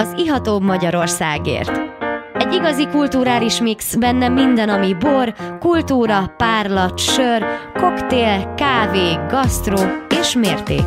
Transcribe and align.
az 0.00 0.14
Ihatóbb 0.16 0.62
Magyarországért. 0.62 1.80
Egy 2.34 2.52
igazi 2.52 2.86
kulturális 2.86 3.60
mix, 3.60 3.94
benne 3.94 4.28
minden, 4.28 4.68
ami 4.68 4.94
bor, 4.94 5.34
kultúra, 5.58 6.34
párlat, 6.36 6.98
sör, 6.98 7.44
koktél, 7.74 8.54
kávé, 8.56 9.12
gasztró 9.28 9.78
és 10.20 10.34
mérték. 10.34 10.84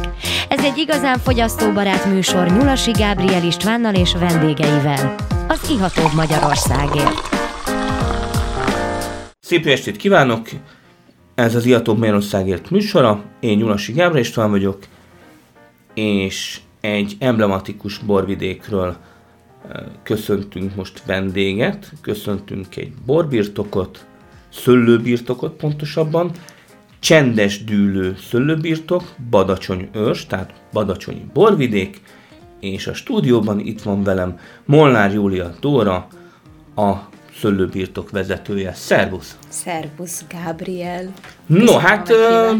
Ez 0.49 0.63
egy 0.63 0.77
igazán 0.77 1.17
fogyasztóbarát 1.17 2.05
műsor 2.05 2.47
Nyulasi 2.47 2.91
Gábriel 2.91 3.43
Istvánnal 3.43 3.93
és 3.93 4.13
vendégeivel. 4.13 5.15
Az 5.47 5.69
Ihatóbb 5.69 6.13
Magyarországért. 6.15 7.29
Szép 9.39 9.65
estét 9.65 9.97
kívánok! 9.97 10.47
Ez 11.35 11.55
az 11.55 11.65
Ihatóbb 11.65 11.97
Magyarországért 11.97 12.69
műsora. 12.69 13.23
Én 13.39 13.57
Nyulasi 13.57 13.91
Gábriel 13.91 14.23
István 14.23 14.49
vagyok, 14.49 14.77
és 15.93 16.59
egy 16.83 17.15
emblematikus 17.19 17.97
borvidékről 17.97 18.95
köszöntünk 20.03 20.75
most 20.75 21.05
vendéget, 21.05 21.91
köszöntünk 22.01 22.75
egy 22.75 22.93
borbirtokot, 23.05 24.05
szöllőbirtokot 24.49 25.53
pontosabban, 25.53 26.31
csendes 26.99 27.63
dűlő 27.63 28.15
szöllőbirtok, 28.29 29.03
Badacsony 29.29 29.89
őrs, 29.93 30.25
tehát 30.25 30.53
Badacsonyi 30.71 31.25
borvidék, 31.33 32.01
és 32.59 32.87
a 32.87 32.93
stúdióban 32.93 33.59
itt 33.59 33.81
van 33.81 34.03
velem 34.03 34.39
Molnár 34.65 35.13
Júlia 35.13 35.55
Dóra, 35.59 36.07
a 36.75 36.93
szöllőbirtok 37.39 38.09
vezetője. 38.09 38.73
Szervusz! 38.73 39.37
Szervusz, 39.47 40.25
Gabriel! 40.43 41.13
No, 41.45 41.77
hát 41.77 42.09
ö, 42.09 42.51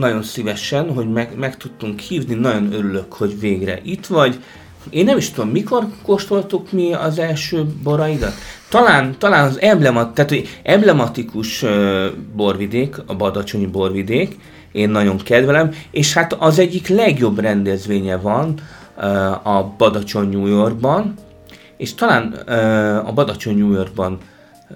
nagyon 0.00 0.22
szívesen, 0.22 0.92
hogy 0.94 1.10
meg, 1.10 1.30
meg 1.38 1.56
tudtunk 1.56 2.00
hívni, 2.00 2.34
nagyon 2.34 2.72
örülök, 2.72 3.12
hogy 3.12 3.40
végre 3.40 3.80
itt 3.82 4.06
vagy. 4.06 4.42
Én 4.90 5.04
nem 5.04 5.16
is 5.16 5.30
tudom, 5.30 5.50
mikor 5.50 5.86
kóstoltuk 6.02 6.72
mi 6.72 6.92
az 6.92 7.18
első 7.18 7.66
boraidat? 7.82 8.32
Talán, 8.68 9.14
talán 9.18 9.48
az 9.48 9.60
emblemat, 9.60 10.14
tehát, 10.14 10.30
hogy 10.30 10.60
emblematikus 10.62 11.62
uh, 11.62 12.06
borvidék, 12.36 12.96
a 13.06 13.16
Badacsonyi 13.16 13.66
borvidék, 13.66 14.38
én 14.72 14.90
nagyon 14.90 15.16
kedvelem, 15.18 15.70
és 15.90 16.14
hát 16.14 16.32
az 16.32 16.58
egyik 16.58 16.88
legjobb 16.88 17.38
rendezvénye 17.38 18.16
van 18.16 18.54
uh, 18.96 19.46
a 19.46 19.74
Badacsony 19.78 20.28
New 20.28 20.46
Yorkban, 20.46 21.14
és 21.76 21.94
talán 21.94 22.34
uh, 22.48 23.08
a 23.08 23.12
Badacsony 23.12 23.58
New 23.58 23.72
Yorkban 23.72 24.18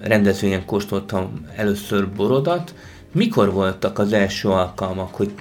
rendezvényen 0.01 0.65
kóstoltam 0.65 1.45
először 1.55 2.09
borodat. 2.09 2.73
Mikor 3.15 3.53
voltak 3.53 3.99
az 3.99 4.13
első 4.13 4.49
alkalmak, 4.49 5.15
hogy, 5.15 5.33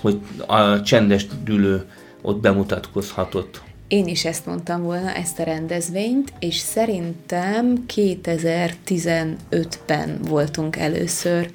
hogy 0.00 0.20
a 0.46 0.82
csendes 0.82 1.26
dülő 1.44 1.84
ott 2.22 2.40
bemutatkozhatott? 2.40 3.62
Én 3.88 4.06
is 4.06 4.24
ezt 4.24 4.46
mondtam 4.46 4.82
volna, 4.82 5.10
ezt 5.10 5.38
a 5.38 5.42
rendezvényt, 5.42 6.32
és 6.38 6.56
szerintem 6.56 7.84
2015-ben 7.94 10.18
voltunk 10.28 10.76
először 10.76 11.50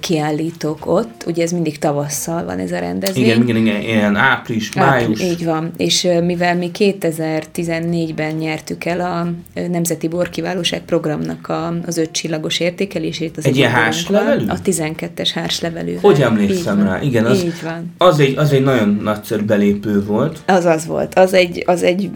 kiállítók 0.00 0.86
ott, 0.86 1.24
ugye 1.26 1.42
ez 1.42 1.50
mindig 1.50 1.78
tavasszal 1.78 2.44
van 2.44 2.58
ez 2.58 2.72
a 2.72 2.78
rendezvény. 2.78 3.24
Igen, 3.24 3.42
igen, 3.42 3.56
igen, 3.56 3.80
ilyen 3.80 4.16
április, 4.16 4.72
május. 4.74 5.20
Így 5.20 5.44
van, 5.44 5.70
és 5.76 6.08
mivel 6.24 6.56
mi 6.56 6.70
2014-ben 6.78 8.34
nyertük 8.34 8.84
el 8.84 9.00
a 9.00 9.28
Nemzeti 9.68 10.08
Borkiválóság 10.08 10.80
programnak 10.80 11.48
a, 11.48 11.74
az 11.86 11.96
öt 11.96 12.10
csillagos 12.10 12.60
értékelését. 12.60 13.36
Az 13.36 13.46
egy 13.46 13.56
ilyen 13.56 13.70
hárslevelű? 13.70 14.46
A 14.48 14.60
12-es 14.64 15.30
hárslevelű. 15.34 15.94
Hogy 16.00 16.20
emlékszem 16.20 16.82
rá? 16.82 17.00
Igen, 17.02 17.24
az, 17.24 17.44
így 17.44 17.62
van. 17.62 17.94
Az, 17.98 18.18
egy, 18.18 18.38
az 18.38 18.52
egy 18.52 18.62
nagyon 18.62 19.00
nagyszerű 19.02 19.42
belépő 19.42 20.04
volt. 20.04 20.42
Az 20.46 20.64
az 20.64 20.86
volt. 20.86 21.14
Az 21.14 21.32
egy, 21.32 21.62
az 21.66 21.82
egy, 21.82 22.10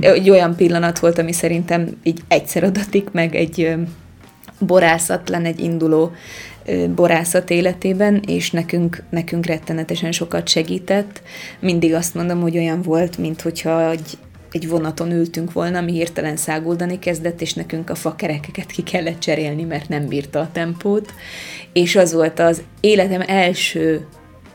egy 0.00 0.30
olyan 0.30 0.56
pillanat 0.56 0.98
volt, 0.98 1.18
ami 1.18 1.32
szerintem 1.32 1.88
így 2.02 2.20
egyszer 2.28 2.64
adatik 2.64 3.10
meg 3.12 3.34
egy 3.34 3.76
borászatlan, 4.58 5.44
egy 5.44 5.60
induló 5.60 6.12
borászat 6.94 7.50
életében, 7.50 8.22
és 8.26 8.50
nekünk, 8.50 9.02
nekünk 9.10 9.46
rettenetesen 9.46 10.12
sokat 10.12 10.48
segített. 10.48 11.22
Mindig 11.60 11.94
azt 11.94 12.14
mondom, 12.14 12.40
hogy 12.40 12.56
olyan 12.56 12.82
volt, 12.82 13.18
mint 13.18 13.40
hogyha 13.40 13.90
egy, 13.90 14.18
egy 14.52 14.68
vonaton 14.68 15.10
ültünk 15.10 15.52
volna, 15.52 15.78
ami 15.78 15.92
hirtelen 15.92 16.36
száguldani 16.36 16.98
kezdett, 16.98 17.40
és 17.40 17.54
nekünk 17.54 17.90
a 17.90 17.94
fakerekeket 17.94 18.70
ki 18.70 18.82
kellett 18.82 19.18
cserélni, 19.18 19.62
mert 19.62 19.88
nem 19.88 20.06
bírta 20.06 20.40
a 20.40 20.50
tempót. 20.52 21.12
És 21.72 21.96
az 21.96 22.12
volt 22.12 22.38
az 22.38 22.62
életem 22.80 23.22
első 23.26 24.06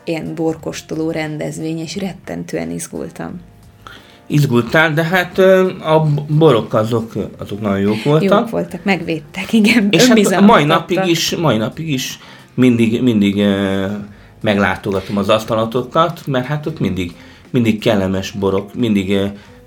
ilyen 0.04 0.34
borkostoló 0.34 1.10
rendezvény, 1.10 1.78
és 1.78 1.96
rettentően 1.96 2.70
izgultam 2.70 3.40
izgultál, 4.26 4.92
de 4.92 5.04
hát 5.04 5.38
a 5.78 6.06
borok 6.28 6.74
azok, 6.74 7.12
azok 7.38 7.60
nagyon 7.60 7.80
jók 7.80 8.02
voltak. 8.02 8.38
Jók 8.38 8.50
voltak, 8.50 8.84
megvédtek, 8.84 9.52
igen. 9.52 9.88
És 9.90 10.06
hát 10.06 10.40
mai 10.40 10.64
napig 10.64 11.00
is, 11.06 11.36
mai 11.36 11.56
napig 11.56 11.88
is 11.88 12.18
mindig, 12.54 13.02
mindig 13.02 13.44
meglátogatom 14.40 15.16
az 15.16 15.28
asztalatokat, 15.28 16.26
mert 16.26 16.46
hát 16.46 16.66
ott 16.66 16.80
mindig, 16.80 17.14
mindig 17.50 17.80
kellemes 17.80 18.30
borok, 18.30 18.74
mindig 18.74 19.18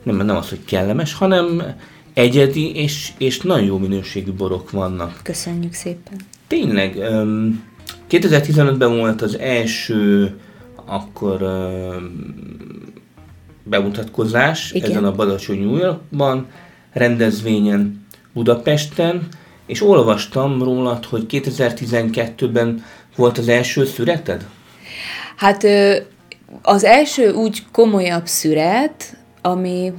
nem, 0.04 0.16
nem 0.16 0.36
az, 0.36 0.50
hogy 0.50 0.66
kellemes, 0.66 1.14
hanem 1.14 1.64
egyedi 2.14 2.76
és, 2.76 3.12
és 3.18 3.42
nagyon 3.42 3.66
jó 3.66 3.78
minőségű 3.78 4.32
borok 4.32 4.72
vannak. 4.72 5.20
Köszönjük 5.24 5.74
szépen. 5.74 6.18
Tényleg, 6.48 6.96
2015-ben 8.10 8.98
volt 8.98 9.22
az 9.22 9.38
első 9.40 10.36
akkor 10.86 11.42
bemutatkozás 13.70 14.72
Igen. 14.72 14.90
ezen 14.90 15.06
a 15.06 15.12
Badacsony 15.12 15.60
New 15.60 15.76
Yorkban, 15.76 16.48
rendezvényen 16.94 18.06
Budapesten, 18.34 19.28
és 19.66 19.82
olvastam 19.82 20.64
rólad, 20.64 21.06
hogy 21.06 21.26
2012-ben 21.30 22.84
volt 23.16 23.38
az 23.38 23.48
első 23.48 23.86
szüreted? 23.86 24.46
Hát 25.36 25.64
az 26.62 26.84
első 26.84 27.32
úgy 27.32 27.66
komolyabb 27.72 28.26
szüret, 28.26 29.18
ami 29.42 29.94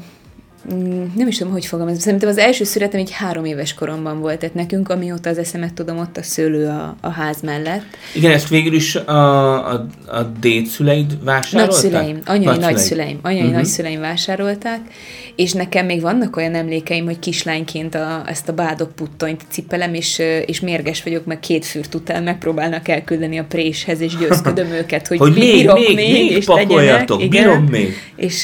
nem 1.17 1.29
is 1.29 1.37
tudom, 1.37 1.53
hogy 1.53 1.67
fogom 1.67 1.89
ezt. 1.89 2.01
Szerintem 2.01 2.29
az 2.29 2.39
első 2.39 2.65
születem 2.65 3.01
egy 3.01 3.11
három 3.11 3.45
éves 3.45 3.75
koromban 3.75 4.21
volt, 4.21 4.39
tehát 4.39 4.55
nekünk, 4.55 4.89
amióta 4.89 5.31
az 5.31 5.39
eszemet 5.39 5.73
tudom, 5.75 5.99
ott 5.99 6.17
a 6.17 6.23
szőlő 6.23 6.67
a, 6.67 6.97
a 7.01 7.09
ház 7.09 7.41
mellett. 7.43 7.85
Igen, 8.15 8.33
ezt 8.33 8.49
végül 8.49 8.75
is 8.75 8.95
a, 8.95 9.73
a, 9.73 9.87
a 10.07 10.23
dédszüleid 10.23 11.25
vásárolták? 11.25 11.83
Nagyszüleim, 11.83 12.19
anyai 12.25 12.57
nagyszüleim, 12.57 13.19
anyai 13.23 13.41
uh-huh. 13.41 13.55
nagyszüleim 13.55 14.01
vásárolták, 14.01 14.81
és 15.37 15.53
nekem 15.53 15.87
még 15.87 16.01
vannak 16.01 16.37
olyan 16.37 16.55
emlékeim, 16.55 17.05
hogy 17.05 17.19
kislányként 17.19 17.95
a, 17.95 18.23
ezt 18.27 18.49
a 18.49 18.53
bádok 18.53 18.95
puttonyt 18.95 19.43
cipelem, 19.51 19.95
és, 19.95 20.23
és 20.47 20.61
mérges 20.61 21.03
vagyok, 21.03 21.25
meg 21.25 21.41
két 21.41 21.65
fürt 21.65 21.95
után 21.95 22.23
megpróbálnak 22.23 22.89
elküldeni 22.89 23.39
a 23.39 23.45
préshez, 23.49 24.01
és 24.01 24.17
győzködöm 24.17 24.71
őket, 24.81 25.07
hogy, 25.07 25.19
hogy 25.19 25.33
még, 25.33 25.53
bírok 25.53 25.79
még, 25.79 25.95
még, 25.95 26.13
még 26.13 26.31
és 26.31 26.45
pakoljatok, 26.45 27.21
legyenek. 27.21 27.49
bírom 27.49 27.65
még. 27.65 27.95
És 28.17 28.43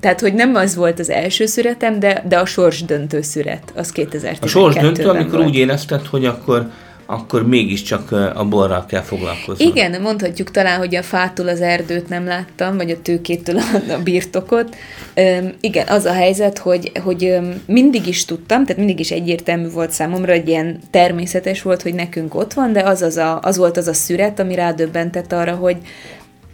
tehát, 0.00 0.20
hogy 0.20 0.34
nem 0.34 0.54
az 0.54 0.74
volt 0.74 0.98
az 0.98 1.10
első 1.10 1.46
szüretem, 1.60 1.98
de, 1.98 2.22
de 2.28 2.38
a 2.38 2.46
sors 2.46 2.84
döntő 2.84 3.22
szüret, 3.22 3.72
az 3.76 3.92
2012 3.92 4.44
A 4.44 4.48
sors 4.48 4.74
döntő, 4.74 5.08
amikor 5.08 5.38
volt. 5.38 5.46
úgy 5.46 5.56
érezted, 5.56 6.06
hogy 6.06 6.24
akkor 6.24 6.70
akkor 7.06 7.46
mégiscsak 7.46 8.12
a 8.34 8.44
borral 8.44 8.86
kell 8.86 9.00
foglalkozni. 9.00 9.64
Igen, 9.64 10.00
mondhatjuk 10.00 10.50
talán, 10.50 10.78
hogy 10.78 10.94
a 10.94 11.02
fától 11.02 11.48
az 11.48 11.60
erdőt 11.60 12.08
nem 12.08 12.24
láttam, 12.24 12.76
vagy 12.76 12.90
a 12.90 13.02
tőkétől 13.02 13.56
a, 13.56 13.92
a 13.92 14.02
birtokot. 14.02 14.76
Üm, 15.16 15.52
igen, 15.60 15.86
az 15.88 16.04
a 16.04 16.12
helyzet, 16.12 16.58
hogy, 16.58 16.92
hogy 17.04 17.38
mindig 17.66 18.06
is 18.06 18.24
tudtam, 18.24 18.64
tehát 18.64 18.76
mindig 18.76 19.00
is 19.00 19.10
egyértelmű 19.10 19.68
volt 19.68 19.90
számomra, 19.90 20.32
hogy 20.32 20.48
ilyen 20.48 20.78
természetes 20.90 21.62
volt, 21.62 21.82
hogy 21.82 21.94
nekünk 21.94 22.34
ott 22.34 22.52
van, 22.52 22.72
de 22.72 22.82
az, 22.82 23.02
az, 23.02 23.16
a, 23.16 23.38
az 23.42 23.56
volt 23.56 23.76
az 23.76 23.88
a 23.88 23.94
szüret, 23.94 24.38
ami 24.38 24.54
rádöbbentett 24.54 25.32
arra, 25.32 25.54
hogy, 25.54 25.76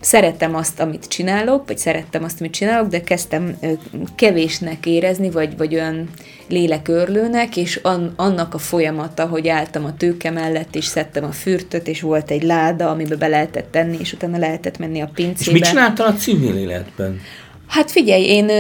szerettem 0.01 0.55
azt, 0.55 0.81
amit 0.81 1.09
csinálok, 1.09 1.67
vagy 1.67 1.79
szerettem 1.79 2.25
azt, 2.25 2.41
amit 2.41 2.53
csinálok, 2.53 2.89
de 2.89 3.01
kezdtem 3.01 3.59
kevésnek 4.15 4.87
érezni, 4.87 5.31
vagy, 5.31 5.57
vagy 5.57 5.75
olyan 5.75 6.09
lélekörlőnek, 6.49 7.57
és 7.57 7.81
an, 7.83 8.13
annak 8.17 8.55
a 8.55 8.59
folyamata, 8.59 9.27
hogy 9.27 9.49
álltam 9.49 9.85
a 9.85 9.97
tőke 9.97 10.31
mellett, 10.31 10.75
és 10.75 10.85
szedtem 10.85 11.25
a 11.25 11.33
fürtöt, 11.33 11.89
és 11.89 12.01
volt 12.01 12.31
egy 12.31 12.43
láda, 12.43 12.91
amiben 12.91 13.19
be 13.19 13.27
lehetett 13.27 13.71
tenni, 13.71 13.97
és 14.01 14.13
utána 14.13 14.39
lehetett 14.39 14.79
menni 14.79 15.01
a 15.01 15.11
pincébe. 15.15 15.57
És 15.57 15.63
mit 15.63 15.65
csináltál 15.65 16.07
a 16.07 16.15
civil 16.15 16.57
életben? 16.57 17.21
Hát 17.67 17.91
figyelj, 17.91 18.25
én 18.25 18.51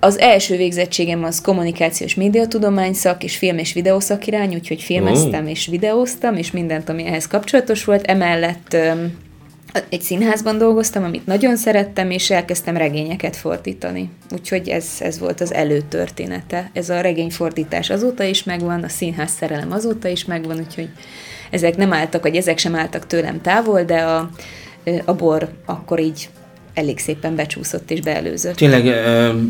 az 0.00 0.18
első 0.18 0.56
végzettségem 0.56 1.24
az 1.24 1.40
kommunikációs 1.40 2.14
médiatudomány 2.14 2.92
szak 2.92 3.24
és 3.24 3.36
film 3.36 3.58
és 3.58 3.72
videószakirány, 3.72 4.54
úgyhogy 4.54 4.82
filmeztem 4.82 5.44
oh. 5.44 5.50
és 5.50 5.66
videóztam, 5.66 6.36
és 6.36 6.50
mindent, 6.50 6.88
ami 6.88 7.06
ehhez 7.06 7.26
kapcsolatos 7.26 7.84
volt. 7.84 8.04
Emellett 8.04 8.76
egy 9.88 10.02
színházban 10.02 10.58
dolgoztam, 10.58 11.04
amit 11.04 11.26
nagyon 11.26 11.56
szerettem, 11.56 12.10
és 12.10 12.30
elkezdtem 12.30 12.76
regényeket 12.76 13.36
fordítani. 13.36 14.10
Úgyhogy 14.32 14.68
ez, 14.68 14.86
ez 14.98 15.18
volt 15.18 15.40
az 15.40 15.54
előtörténete. 15.54 16.70
Ez 16.72 16.88
a 16.88 17.00
regényfordítás 17.00 17.90
azóta 17.90 18.24
is 18.24 18.44
megvan, 18.44 18.82
a 18.82 18.88
színház 18.88 19.30
szerelem 19.30 19.72
azóta 19.72 20.08
is 20.08 20.24
megvan, 20.24 20.58
úgyhogy 20.58 20.88
ezek 21.50 21.76
nem 21.76 21.92
álltak, 21.92 22.22
vagy 22.22 22.36
ezek 22.36 22.58
sem 22.58 22.74
álltak 22.74 23.06
tőlem 23.06 23.40
távol, 23.40 23.82
de 23.82 23.98
a, 23.98 24.30
a 25.04 25.14
bor 25.14 25.48
akkor 25.64 26.00
így 26.00 26.28
elég 26.74 26.98
szépen 26.98 27.36
becsúszott 27.36 27.90
és 27.90 28.00
beelőzött. 28.00 28.56
Tényleg 28.56 28.84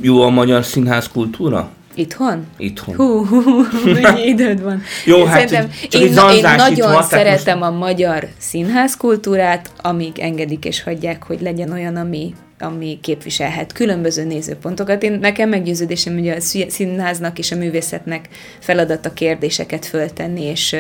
jó 0.03 0.23
a 0.23 0.29
magyar 0.29 0.65
színház 0.65 1.09
kultúra? 1.09 1.71
Itthon? 1.95 2.47
Itthon. 2.57 2.95
Hú, 2.95 3.27
hú, 3.27 3.43
hú 3.43 3.63
mennyi 3.93 4.27
időd 4.35 4.63
van. 4.63 4.83
Jó, 5.05 5.17
Én 5.17 5.27
hát 5.27 5.49
szerintem 5.49 5.71
csak 5.91 6.03
én, 6.03 6.13
na, 6.13 6.35
én 6.35 6.43
nagyon 6.57 6.93
van, 6.93 7.03
szeretem 7.03 7.63
a 7.63 7.71
magyar 7.71 8.29
színház 8.39 8.97
kultúrát, 8.97 9.71
amíg 9.83 10.19
engedik 10.19 10.65
és 10.65 10.83
hagyják, 10.83 11.23
hogy 11.23 11.41
legyen 11.41 11.73
olyan, 11.73 11.97
ami, 11.97 12.35
ami 12.59 12.99
képviselhet 13.03 13.73
különböző 13.73 14.25
nézőpontokat. 14.25 15.03
Én 15.03 15.13
nekem 15.13 15.49
meggyőződésem, 15.49 16.15
hogy 16.15 16.29
a 16.29 16.41
színháznak 16.69 17.39
és 17.39 17.53
a 17.53 17.57
művészetnek 17.57 18.29
feladata 18.59 19.13
kérdéseket 19.13 19.87
föltenni, 19.87 20.43
és, 20.45 20.73
és, 20.73 20.79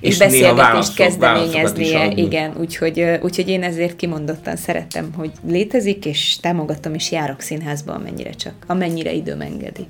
És 0.00 0.18
beszélgetést 0.18 0.56
válaszokat- 0.56 1.06
kezdeményeznie. 1.06 2.12
Igen, 2.14 2.52
úgyhogy, 2.60 3.04
úgyhogy 3.22 3.48
én 3.48 3.62
ezért 3.62 3.96
kimondottan 3.96 4.56
szeretem, 4.56 5.12
hogy 5.16 5.30
létezik, 5.48 6.04
és 6.06 6.36
támogatom, 6.40 6.94
és 6.94 7.10
járok 7.12 7.40
színházba, 7.40 7.92
amennyire 7.92 8.30
csak, 8.30 8.54
amennyire 8.66 9.12
időm 9.12 9.40
engedi. 9.40 9.86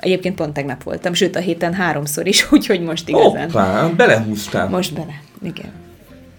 Egyébként 0.00 0.34
pont 0.34 0.52
tegnap 0.52 0.82
voltam, 0.82 1.12
sőt 1.12 1.36
a 1.36 1.40
héten 1.40 1.72
háromszor 1.72 2.26
is, 2.26 2.46
úgyhogy 2.52 2.80
most 2.80 3.08
igazán. 3.08 3.50
Hoppá, 3.50 3.88
belehúztál. 3.88 4.68
Most 4.68 4.94
bele, 4.94 5.22
igen. 5.42 5.72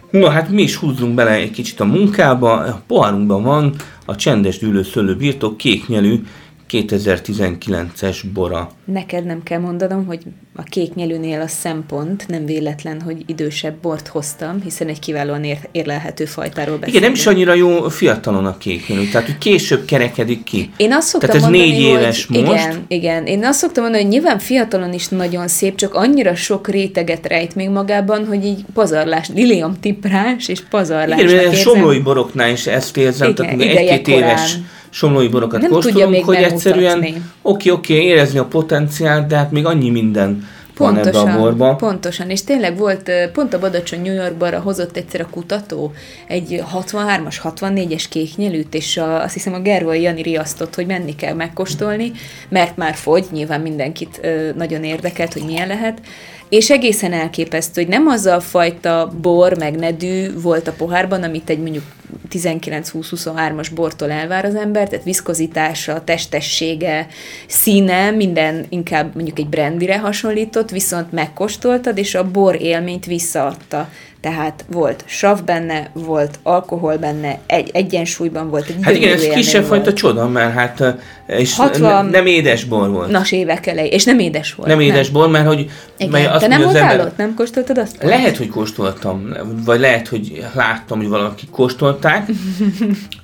Na 0.10 0.30
hát 0.30 0.50
mi 0.50 0.62
is 0.62 0.76
húzzunk 0.76 1.14
bele 1.14 1.32
egy 1.32 1.52
kicsit 1.52 1.80
a 1.80 1.86
munkába. 1.86 2.58
A 2.58 2.82
poharunkban 2.88 3.44
van 3.44 3.76
a 4.06 4.16
csendes 4.16 4.58
dűlő 4.60 4.84
szőlő 4.84 5.16
birtok 5.16 5.58
kéknyelű 5.58 6.24
2019-es 6.70 8.24
bora. 8.34 8.72
Neked 8.86 9.26
nem 9.26 9.44
kell 9.44 9.60
mondanom, 9.60 10.06
hogy 10.06 10.24
a 10.56 10.64
kék 10.64 10.94
nyelűnél 10.94 11.42
a 11.42 11.48
szempont 11.48 12.28
nem 12.28 12.46
véletlen, 12.46 13.02
hogy 13.02 13.24
idősebb 13.26 13.76
bort 13.82 14.08
hoztam, 14.08 14.62
hiszen 14.64 14.88
egy 14.88 15.00
kiválóan 15.00 15.44
ér- 15.44 15.70
érlelhető 15.72 16.26
fajtáról 16.26 16.78
beszélünk. 16.78 16.88
Igen, 16.88 17.02
nem 17.02 17.12
is 17.12 17.28
annyira 17.28 17.54
jó 17.54 17.90
fiatalon 17.90 18.46
a 18.46 18.58
kéknyelű, 18.58 19.10
tehát 19.10 19.28
hogy 19.28 19.38
később 19.38 19.86
kerekedik 19.86 20.44
ki. 20.44 20.72
Én 20.78 20.94
azt 20.94 21.08
szoktam 21.08 21.30
Tehát 21.30 21.46
ez 21.46 21.50
mondani, 21.50 21.72
négy 21.72 21.82
éves 21.82 22.26
hogy 22.26 22.44
most. 22.44 22.64
Igen, 22.64 22.86
igen. 22.88 23.26
Én 23.26 23.46
azt 23.46 23.60
szoktam 23.60 23.84
mondani, 23.84 24.04
hogy 24.04 24.12
nyilván 24.14 24.40
fiatalon 24.40 24.94
is 24.94 25.08
nagyon 25.08 25.48
szép, 25.48 25.76
csak 25.76 25.94
annyira 25.94 26.36
sok 26.36 26.68
réteget 26.68 27.28
rejt 27.28 27.56
még 27.56 27.70
magában, 27.70 28.26
hogy 28.26 28.46
így 28.46 28.66
pazarlás, 28.74 29.30
lilium 29.34 29.80
tiprás 29.80 30.48
és 30.48 30.62
pazarlás. 30.70 31.22
Igen, 31.22 31.48
a 31.48 31.54
somlói 31.54 32.00
boroknál 32.00 32.50
is 32.50 32.68
ezt 32.68 32.98
érzem, 32.98 33.30
Igen, 33.30 33.58
tehát 33.58 33.78
egy-két 33.78 34.08
éves 34.08 34.58
somlói 34.92 35.28
borokat 35.28 35.62
Nem 35.62 35.72
kóstolunk, 35.72 36.26
hogy 36.26 36.36
egyszerűen 36.36 37.06
oké, 37.42 37.70
oké, 37.70 37.94
érezni 37.94 38.40
a 38.40 38.46
potenciált, 38.46 39.28
de 39.28 39.36
hát 39.36 39.52
még 39.52 39.66
annyi 39.66 39.90
minden 39.90 40.48
van 40.78 40.98
ebbe 40.98 41.10
a 41.10 41.12
Pontosan, 41.12 41.42
borba. 41.42 41.76
pontosan, 41.76 42.30
és 42.30 42.44
tényleg 42.44 42.78
volt, 42.78 43.12
pont 43.34 43.54
a 43.54 43.60
Badacsony 43.60 44.02
New 44.02 44.14
Yorkban 44.14 44.62
hozott 44.62 44.98
egyszer 44.98 45.22
a 45.22 45.30
kutató 45.30 45.92
egy 46.28 46.64
63-as, 46.76 47.36
64-es 47.44 48.06
kéknyelűt, 48.10 48.74
és 48.74 48.98
a, 48.98 49.24
azt 49.24 49.34
hiszem 49.34 49.54
a 49.54 49.60
Gervai 49.60 50.02
Jani 50.02 50.22
riasztott, 50.22 50.76
hogy 50.76 50.86
menni 50.86 51.16
kell 51.16 51.34
megkóstolni, 51.34 52.12
mert 52.50 52.78
már 52.78 52.96
fogy, 52.96 53.26
nyilván 53.32 53.62
mindenkit 53.62 54.22
nagyon 54.56 54.84
érdekelt, 54.84 55.34
hogy 55.34 55.46
milyen 55.46 55.68
lehet, 55.68 56.02
és 56.52 56.70
egészen 56.70 57.14
elképesztő, 57.14 57.82
hogy 57.82 57.90
nem 57.90 58.08
az 58.08 58.26
a 58.26 58.40
fajta 58.40 59.14
bor, 59.22 59.58
meg 59.58 59.76
nedű 59.76 60.40
volt 60.42 60.68
a 60.68 60.74
pohárban, 60.74 61.24
amit 61.24 61.50
egy 61.50 61.60
mondjuk 61.60 61.84
19-20-23-as 62.32 63.68
bortól 63.76 64.12
elvár 64.12 64.46
az 64.46 64.56
ember, 64.56 64.88
tehát 64.88 65.06
viszkozitása, 65.06 66.04
testessége, 66.04 67.08
színe, 67.48 68.12
minden 68.12 68.66
inkább 68.70 69.16
mondjuk 69.16 69.40
egy 69.40 69.48
brandire 69.48 70.00
hasonlított, 70.00 70.70
viszont 70.70 71.12
megkóstoltad, 71.12 71.98
és 71.98 72.16
a 72.16 72.32
bor 72.32 72.62
élményt 72.62 73.06
visszaadta. 73.06 73.90
Tehát 74.22 74.66
volt 74.72 75.04
sav 75.08 75.44
benne, 75.44 75.90
volt 75.94 76.40
alkohol 76.44 76.98
benne, 76.98 77.40
egy 77.46 77.70
egyensúlyban 77.74 78.50
volt, 78.50 78.68
egy 78.68 78.76
Hát 78.82 78.96
igen, 78.96 79.14
ez 79.14 79.24
kisebb 79.24 79.66
volt. 79.68 79.74
fajta 79.84 79.94
csoda, 79.94 80.28
mert 80.28 80.54
hát 80.54 80.96
és 81.28 81.56
60 81.56 82.06
ne, 82.06 82.12
nem 82.12 82.26
édes 82.26 82.64
bor 82.64 82.90
volt. 82.90 83.10
Nas 83.12 83.32
évek 83.32 83.68
elej, 83.68 83.88
és 83.88 84.04
nem 84.04 84.20
édes 84.20 84.54
volt. 84.54 84.70
nem 84.70 84.80
édes 84.80 85.10
bor, 85.10 85.30
mert 85.30 85.48
hogy 85.48 85.70
Igen. 85.98 86.12
mert 86.12 86.40
Te 86.40 86.48
nem 86.48 86.62
voltál 86.62 86.90
ember- 86.92 87.06
ott? 87.08 87.18
Nem 87.18 87.34
kóstoltad 87.36 87.78
azt? 87.78 88.04
Lehet, 88.04 88.38
hogy 88.38 88.50
kóstoltam, 88.50 89.34
vagy 89.66 89.80
lehet, 89.80 90.08
hogy 90.08 90.46
láttam, 90.56 90.98
hogy 90.98 91.08
valaki 91.08 91.48
kóstolták. 91.52 92.30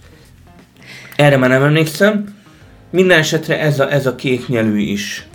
Erre 1.16 1.38
már 1.38 1.50
nem 1.50 1.64
emlékszem. 1.64 2.36
Minden 2.92 3.20
esetre 3.20 3.60
ez 3.60 3.80
a, 3.80 3.92
ez 3.92 4.06
a 4.06 4.16
kék 4.16 4.48
nyelű 4.48 4.80
is 4.80 5.28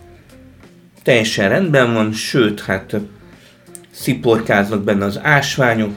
teljesen 1.02 1.48
rendben 1.48 1.94
van, 1.94 2.12
sőt, 2.12 2.60
hát 2.60 2.96
sziporkáznak 3.92 4.82
benne 4.82 5.04
az 5.04 5.20
ásványok, 5.22 5.94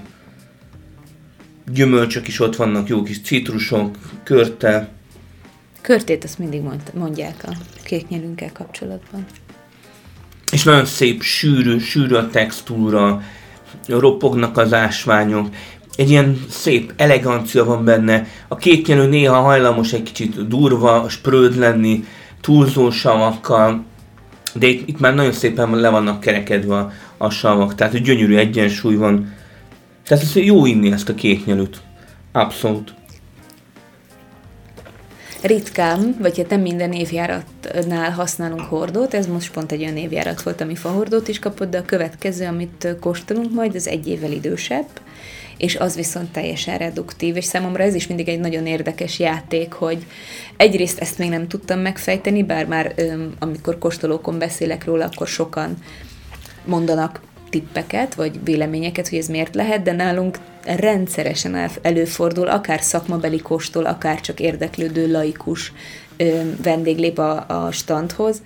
gyümölcsök 1.73 2.27
is 2.27 2.39
ott 2.39 2.55
vannak, 2.55 2.87
jó 2.87 3.03
kis 3.03 3.21
citrusok, 3.21 3.97
körte. 4.23 4.89
Körtét 5.81 6.23
azt 6.23 6.39
mindig 6.39 6.61
mond- 6.61 6.93
mondják 6.93 7.43
a 7.43 7.51
kéknyelünkkel 7.83 8.51
kapcsolatban. 8.51 9.25
És 10.51 10.63
nagyon 10.63 10.85
szép, 10.85 11.21
sűrű, 11.21 11.77
sűrű 11.79 12.15
a 12.15 12.29
textúra, 12.29 13.21
ropognak 13.87 14.57
az 14.57 14.73
ásványok, 14.73 15.49
egy 15.95 16.09
ilyen 16.09 16.45
szép 16.49 16.93
elegancia 16.95 17.65
van 17.65 17.85
benne. 17.85 18.27
A 18.47 18.55
kéknyelő 18.55 19.07
néha 19.07 19.41
hajlamos 19.41 19.93
egy 19.93 20.03
kicsit 20.03 20.47
durva, 20.47 21.09
spröd 21.09 21.57
lenni, 21.57 22.05
túlzó 22.41 22.91
savakkal, 22.91 23.85
de 24.53 24.67
itt, 24.67 24.87
itt 24.87 24.99
már 24.99 25.15
nagyon 25.15 25.31
szépen 25.31 25.75
le 25.75 25.89
vannak 25.89 26.19
kerekedve 26.19 26.91
a, 27.17 27.29
savak, 27.29 27.75
tehát 27.75 27.93
hogy 27.93 28.01
gyönyörű 28.01 28.35
egyensúly 28.35 28.95
van. 28.95 29.33
Tehát 30.03 30.23
ez 30.23 30.35
jó 30.35 30.65
inni 30.65 30.91
ezt 30.91 31.09
a 31.09 31.15
kéknyelőt. 31.15 31.81
Abszolút. 32.31 32.93
Ritkán, 35.41 36.15
vagy 36.19 36.37
hát 36.37 36.49
nem 36.49 36.61
minden 36.61 36.91
évjáratnál 36.91 38.11
használunk 38.11 38.61
hordót, 38.61 39.13
ez 39.13 39.27
most 39.27 39.51
pont 39.51 39.71
egy 39.71 39.81
olyan 39.81 39.97
évjárat 39.97 40.41
volt, 40.41 40.61
ami 40.61 40.75
fahordót 40.75 41.27
is 41.27 41.39
kapott, 41.39 41.69
de 41.69 41.77
a 41.77 41.85
következő, 41.85 42.45
amit 42.45 42.95
kóstolunk 42.99 43.53
majd, 43.53 43.75
az 43.75 43.87
egy 43.87 44.07
évvel 44.07 44.31
idősebb, 44.31 44.87
és 45.57 45.75
az 45.75 45.95
viszont 45.95 46.31
teljesen 46.31 46.77
reduktív, 46.77 47.35
és 47.35 47.45
számomra 47.45 47.83
ez 47.83 47.95
is 47.95 48.07
mindig 48.07 48.29
egy 48.29 48.39
nagyon 48.39 48.65
érdekes 48.65 49.19
játék, 49.19 49.73
hogy 49.73 50.05
egyrészt 50.57 50.99
ezt 50.99 51.17
még 51.17 51.29
nem 51.29 51.47
tudtam 51.47 51.79
megfejteni, 51.79 52.43
bár 52.43 52.65
már 52.65 52.93
öm, 52.95 53.33
amikor 53.39 53.77
kóstolókon 53.77 54.37
beszélek 54.37 54.85
róla, 54.85 55.05
akkor 55.05 55.27
sokan 55.27 55.77
mondanak 56.65 57.21
tippeket, 57.49 58.15
vagy 58.15 58.43
véleményeket, 58.43 59.07
hogy 59.07 59.17
ez 59.17 59.27
miért 59.27 59.55
lehet, 59.55 59.81
de 59.81 59.91
nálunk 59.91 60.37
rendszeresen 60.65 61.55
el- 61.55 61.69
előfordul, 61.81 62.47
akár 62.47 62.81
szakmabeli 62.81 63.39
kóstol, 63.39 63.85
akár 63.85 64.21
csak 64.21 64.39
érdeklődő 64.39 65.11
laikus 65.11 65.73
ö, 66.17 66.39
vendég 66.63 66.97
lép 66.97 67.19
a, 67.19 67.45
a 67.47 67.71
standhoz, 67.71 68.41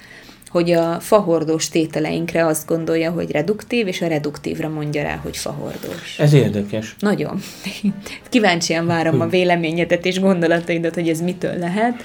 hogy 0.49 0.71
a 0.71 0.99
fahordós 0.99 1.69
tételeinkre 1.69 2.45
azt 2.45 2.68
gondolja, 2.68 3.11
hogy 3.11 3.31
reduktív, 3.31 3.88
és 3.88 4.02
a 4.02 4.07
reduktívra 4.07 4.69
mondja 4.69 5.04
rá, 5.04 5.16
hogy 5.16 5.38
fahordós. 5.38 6.19
Ez 6.19 6.33
érdekes. 6.33 6.95
Nagyon. 6.99 7.42
Kíváncsian 8.30 8.85
várom 8.85 9.21
a 9.21 9.28
véleményedet 9.28 10.06
és 10.06 10.19
gondolataidat, 10.19 10.94
hogy 10.94 11.09
ez 11.09 11.21
mitől 11.21 11.57
lehet. 11.57 12.04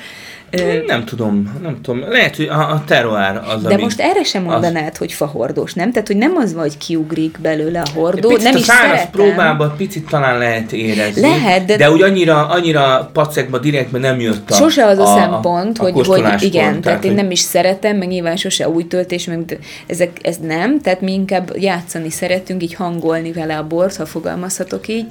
Nem 0.86 1.04
tudom, 1.04 1.58
nem 1.62 1.78
tudom. 1.82 2.00
Lehet, 2.08 2.36
hogy 2.36 2.46
a, 2.46 2.70
a 2.70 2.82
teroár 2.86 3.42
az, 3.54 3.62
de 3.62 3.72
ami... 3.72 3.82
most 3.82 4.00
erre 4.00 4.22
sem 4.22 4.42
mondanád, 4.42 4.96
hogy 4.96 5.12
fahordós, 5.12 5.72
nem? 5.74 5.92
Tehát, 5.92 6.06
hogy 6.06 6.16
nem 6.16 6.36
az 6.36 6.52
van, 6.52 6.62
hogy 6.62 6.78
kiugrik 6.78 7.38
belőle 7.42 7.80
a 7.80 7.88
hordó, 7.94 8.28
Picit 8.28 8.42
nem 8.44 8.54
a 8.54 8.58
is 8.58 8.64
száraz 8.64 8.90
szeretem. 8.90 9.10
próbában 9.10 9.74
picit 9.76 10.08
talán 10.08 10.38
lehet 10.38 10.72
érezni. 10.72 11.20
Lehet, 11.20 11.64
de- 11.64 11.76
de... 11.76 11.90
úgy 11.90 12.02
annyira, 12.02 12.46
annyira 12.48 13.10
pacekba, 13.12 13.58
direktben 13.58 14.00
nem 14.00 14.20
jött 14.20 14.50
a 14.50 14.54
Sose 14.54 14.86
az 14.86 14.98
a, 14.98 15.02
a 15.02 15.18
szempont, 15.18 15.78
a 15.78 15.82
hogy, 15.82 15.92
hogy 15.92 16.06
kóstoláskor, 16.06 16.48
igen, 16.48 16.80
tehát 16.80 17.04
én 17.04 17.10
hogy- 17.10 17.20
nem 17.22 17.30
is 17.30 17.40
szeretem, 17.40 17.96
meg 17.96 18.08
nyilván 18.08 18.36
sose 18.36 18.68
új 18.68 18.86
töltés, 18.86 19.24
meg 19.24 19.58
ezek, 19.86 20.10
ez 20.22 20.36
nem, 20.36 20.80
tehát 20.80 21.00
mi 21.00 21.12
inkább 21.12 21.52
játszani 21.56 22.10
szeretünk, 22.10 22.62
így 22.62 22.74
hangolni 22.74 23.32
vele 23.32 23.56
a 23.58 23.66
bort, 23.66 23.96
ha 23.96 24.06
fogalmazhatok 24.06 24.88
így, 24.88 25.06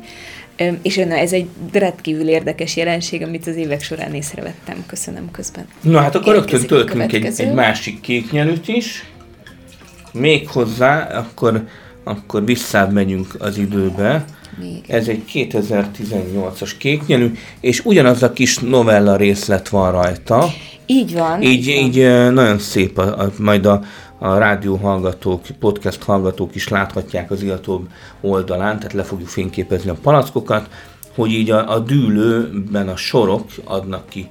és 0.81 0.95
na, 0.95 1.17
ez 1.17 1.31
egy 1.31 1.47
rendkívül 1.71 2.27
érdekes 2.27 2.75
jelenség, 2.75 3.21
amit 3.21 3.47
az 3.47 3.55
évek 3.55 3.81
során 3.81 4.13
észrevettem. 4.13 4.83
Köszönöm 4.87 5.31
közben. 5.31 5.65
Na 5.81 5.99
hát 5.99 6.15
akkor 6.15 6.33
rögtön 6.33 6.65
töltünk 6.65 7.13
egy, 7.13 7.33
egy 7.37 7.53
másik 7.53 8.01
kéknyelőt 8.01 8.67
is. 8.67 9.05
Még 10.13 10.47
hozzá, 10.47 11.03
akkor, 11.03 11.67
akkor 12.03 12.45
visszább 12.45 12.91
megyünk 12.91 13.35
az 13.39 13.57
időbe. 13.57 14.25
Még. 14.59 14.83
Ez 14.87 15.07
egy 15.07 15.23
2018-as 15.33 16.71
kéknyelű, 16.77 17.31
és 17.61 17.85
ugyanaz 17.85 18.23
a 18.23 18.33
kis 18.33 18.57
novella 18.57 19.15
részlet 19.15 19.69
van 19.69 19.91
rajta. 19.91 20.53
Így 20.85 21.13
van. 21.13 21.41
Így, 21.41 21.65
van. 21.65 21.75
így 21.75 22.31
nagyon 22.33 22.59
szép, 22.59 22.97
a, 22.97 23.21
a, 23.21 23.31
majd 23.37 23.65
a, 23.65 23.83
a 24.23 24.37
rádió 24.37 24.75
hallgatók, 24.75 25.41
podcast 25.59 26.03
hallgatók 26.03 26.55
is 26.55 26.67
láthatják 26.67 27.31
az 27.31 27.41
Ilatóbb 27.41 27.87
oldalán, 28.21 28.77
tehát 28.77 28.93
le 28.93 29.03
fogjuk 29.03 29.27
fényképezni 29.27 29.89
a 29.89 29.97
palackokat, 30.01 30.69
hogy 31.15 31.31
így 31.31 31.51
a, 31.51 31.71
a 31.71 31.79
dűlőben 31.79 32.89
a 32.89 32.95
sorok 32.95 33.45
adnak 33.63 34.09
ki, 34.09 34.29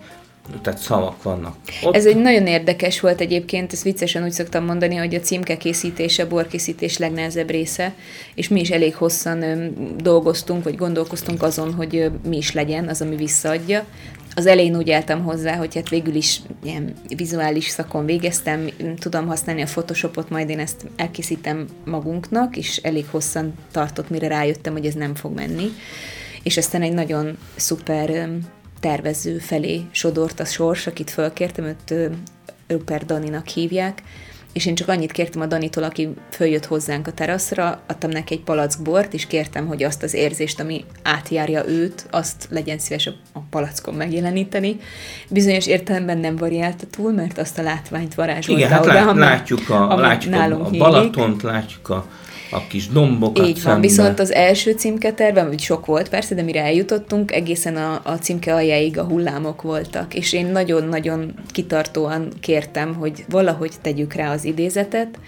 tehát 0.62 0.78
szavak 0.78 1.22
vannak. 1.22 1.56
Ott, 1.82 1.94
Ez 1.94 2.06
egy 2.06 2.16
nagyon 2.16 2.46
érdekes 2.46 3.00
volt 3.00 3.20
egyébként, 3.20 3.72
ezt 3.72 3.82
viccesen 3.82 4.24
úgy 4.24 4.32
szoktam 4.32 4.64
mondani, 4.64 4.94
hogy 4.94 5.14
a 5.14 5.20
címke 5.20 5.56
készítése, 5.56 6.26
borkészítés 6.26 6.98
legnehezebb 6.98 7.50
része, 7.50 7.94
és 8.34 8.48
mi 8.48 8.60
is 8.60 8.70
elég 8.70 8.94
hosszan 8.94 9.44
dolgoztunk, 10.02 10.64
vagy 10.64 10.76
gondolkoztunk 10.76 11.42
azon, 11.42 11.74
hogy 11.74 12.10
mi 12.28 12.36
is 12.36 12.52
legyen 12.52 12.88
az, 12.88 13.00
ami 13.00 13.16
visszaadja. 13.16 13.84
Az 14.34 14.46
elején 14.46 14.76
úgy 14.76 14.90
álltam 14.90 15.22
hozzá, 15.22 15.56
hogy 15.56 15.74
hát 15.74 15.88
végül 15.88 16.14
is 16.14 16.40
ilyen 16.64 16.92
vizuális 17.16 17.68
szakon 17.68 18.04
végeztem, 18.04 18.68
tudom 18.98 19.26
használni 19.26 19.62
a 19.62 19.66
Photoshopot, 19.66 20.30
majd 20.30 20.48
én 20.48 20.58
ezt 20.58 20.86
elkészítem 20.96 21.66
magunknak, 21.84 22.56
és 22.56 22.76
elég 22.76 23.06
hosszan 23.10 23.54
tartott, 23.70 24.10
mire 24.10 24.28
rájöttem, 24.28 24.72
hogy 24.72 24.86
ez 24.86 24.94
nem 24.94 25.14
fog 25.14 25.34
menni. 25.34 25.68
És 26.42 26.56
aztán 26.56 26.82
egy 26.82 26.92
nagyon 26.92 27.38
szuper 27.56 28.28
tervező 28.80 29.38
felé 29.38 29.82
sodort 29.90 30.40
a 30.40 30.44
sors, 30.44 30.86
akit 30.86 31.10
fölkértem, 31.10 31.64
őt 31.64 31.94
Rupert 32.66 33.06
Daninak 33.06 33.46
hívják, 33.46 34.02
és 34.52 34.66
én 34.66 34.74
csak 34.74 34.88
annyit 34.88 35.12
kértem 35.12 35.40
a 35.40 35.46
Danitól, 35.46 35.82
aki 35.82 36.08
följött 36.30 36.66
hozzánk 36.66 37.06
a 37.06 37.12
teraszra, 37.12 37.80
adtam 37.86 38.10
neki 38.10 38.34
egy 38.34 38.40
palack 38.40 38.82
bort, 38.82 39.14
és 39.14 39.26
kértem, 39.26 39.66
hogy 39.66 39.82
azt 39.82 40.02
az 40.02 40.14
érzést, 40.14 40.60
ami 40.60 40.84
átjárja 41.02 41.68
őt, 41.68 42.06
azt 42.10 42.46
legyen 42.50 42.78
szíves 42.78 43.06
a 43.32 43.38
palackon 43.50 43.94
megjeleníteni. 43.94 44.76
Bizonyos 45.28 45.66
értelemben 45.66 46.18
nem 46.18 46.36
variálta 46.36 46.86
túl, 46.90 47.12
mert 47.12 47.38
azt 47.38 47.58
a 47.58 47.62
látványt 47.62 48.14
varázsolta 48.14 48.60
Igen, 48.60 48.72
hát 48.72 48.84
oda, 48.84 48.92
lát, 48.92 49.16
látjuk 49.16 49.70
a, 49.70 49.96
látjuk 49.96 50.34
a, 50.34 50.44
a 50.44 50.70
Balatont, 50.70 51.42
látjuk 51.42 51.88
a 51.88 52.06
a 52.52 52.66
kis 52.66 52.88
dombokat 52.88 53.46
Így 53.46 53.62
van, 53.62 53.72
szembe. 53.72 53.80
viszont 53.86 54.18
az 54.20 54.32
első 54.32 54.72
címketerben, 54.72 55.48
vagy 55.48 55.60
sok 55.60 55.86
volt 55.86 56.08
persze, 56.08 56.34
de 56.34 56.42
mire 56.42 56.62
eljutottunk, 56.62 57.32
egészen 57.32 57.76
a, 57.76 58.00
a 58.04 58.12
címke 58.12 58.54
aljáig 58.54 58.98
a 58.98 59.04
hullámok 59.04 59.62
voltak, 59.62 60.14
és 60.14 60.32
én 60.32 60.46
nagyon-nagyon 60.46 61.34
kitartóan 61.52 62.28
kértem, 62.40 62.94
hogy 62.94 63.24
valahogy 63.28 63.72
tegyük 63.82 64.12
rá 64.12 64.32
az 64.32 64.44
idézetet, 64.44 65.18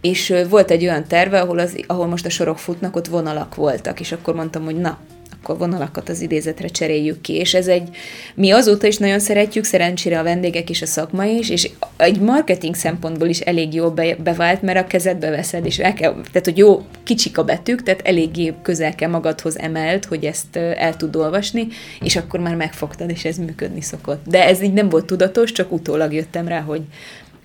és 0.00 0.34
volt 0.48 0.70
egy 0.70 0.82
olyan 0.82 1.04
terve, 1.08 1.40
ahol, 1.40 1.58
az, 1.58 1.76
ahol 1.86 2.06
most 2.06 2.26
a 2.26 2.30
sorok 2.30 2.58
futnak, 2.58 2.96
ott 2.96 3.06
vonalak 3.06 3.54
voltak, 3.54 4.00
és 4.00 4.12
akkor 4.12 4.34
mondtam, 4.34 4.64
hogy 4.64 4.76
na, 4.76 4.98
akkor 5.42 5.58
vonalakat 5.58 6.08
az 6.08 6.20
idézetre 6.20 6.68
cseréljük 6.68 7.20
ki, 7.20 7.32
és 7.32 7.54
ez 7.54 7.66
egy, 7.66 7.88
mi 8.34 8.50
azóta 8.50 8.86
is 8.86 8.96
nagyon 8.96 9.18
szeretjük, 9.18 9.64
szerencsére 9.64 10.18
a 10.18 10.22
vendégek 10.22 10.70
és 10.70 10.82
a 10.82 10.86
szakma 10.86 11.24
is, 11.24 11.50
és 11.50 11.70
egy 11.96 12.20
marketing 12.20 12.74
szempontból 12.74 13.28
is 13.28 13.40
elég 13.40 13.74
jó 13.74 13.90
be, 13.90 14.16
bevált, 14.22 14.62
mert 14.62 14.78
a 14.78 14.86
kezedbe 14.86 15.30
veszed, 15.30 15.66
és 15.66 15.78
el 15.78 15.92
kell, 15.92 16.12
tehát 16.12 16.44
hogy 16.44 16.58
jó, 16.58 16.86
kicsik 17.04 17.38
a 17.38 17.44
betűk, 17.44 17.82
tehát 17.82 18.00
eléggé 18.04 18.54
közel 18.62 18.94
kell 18.94 19.10
magadhoz 19.10 19.58
emelt, 19.58 20.04
hogy 20.04 20.24
ezt 20.24 20.56
el 20.56 20.96
tud 20.96 21.16
olvasni, 21.16 21.66
és 22.00 22.16
akkor 22.16 22.40
már 22.40 22.54
megfogtad, 22.54 23.10
és 23.10 23.24
ez 23.24 23.36
működni 23.36 23.80
szokott. 23.80 24.22
De 24.26 24.46
ez 24.46 24.62
így 24.62 24.72
nem 24.72 24.88
volt 24.88 25.06
tudatos, 25.06 25.52
csak 25.52 25.72
utólag 25.72 26.12
jöttem 26.12 26.48
rá, 26.48 26.60
hogy, 26.60 26.82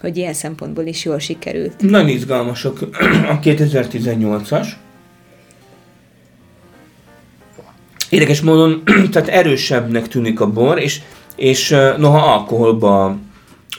hogy 0.02 0.18
ilyen 0.18 0.34
szempontból 0.34 0.86
is 0.86 1.06
jól 1.06 1.20
sikerült. 1.20 1.82
Nagyon 1.82 2.10
izgalmasok 2.10 2.82
a 3.34 3.40
2018-as, 3.40 4.68
Érdekes 8.10 8.42
módon, 8.42 8.84
tehát 9.12 9.28
erősebbnek 9.28 10.08
tűnik 10.08 10.40
a 10.40 10.52
bor, 10.52 10.80
és, 10.80 11.00
és 11.36 11.70
noha 11.98 12.34
alkoholba, 12.34 13.18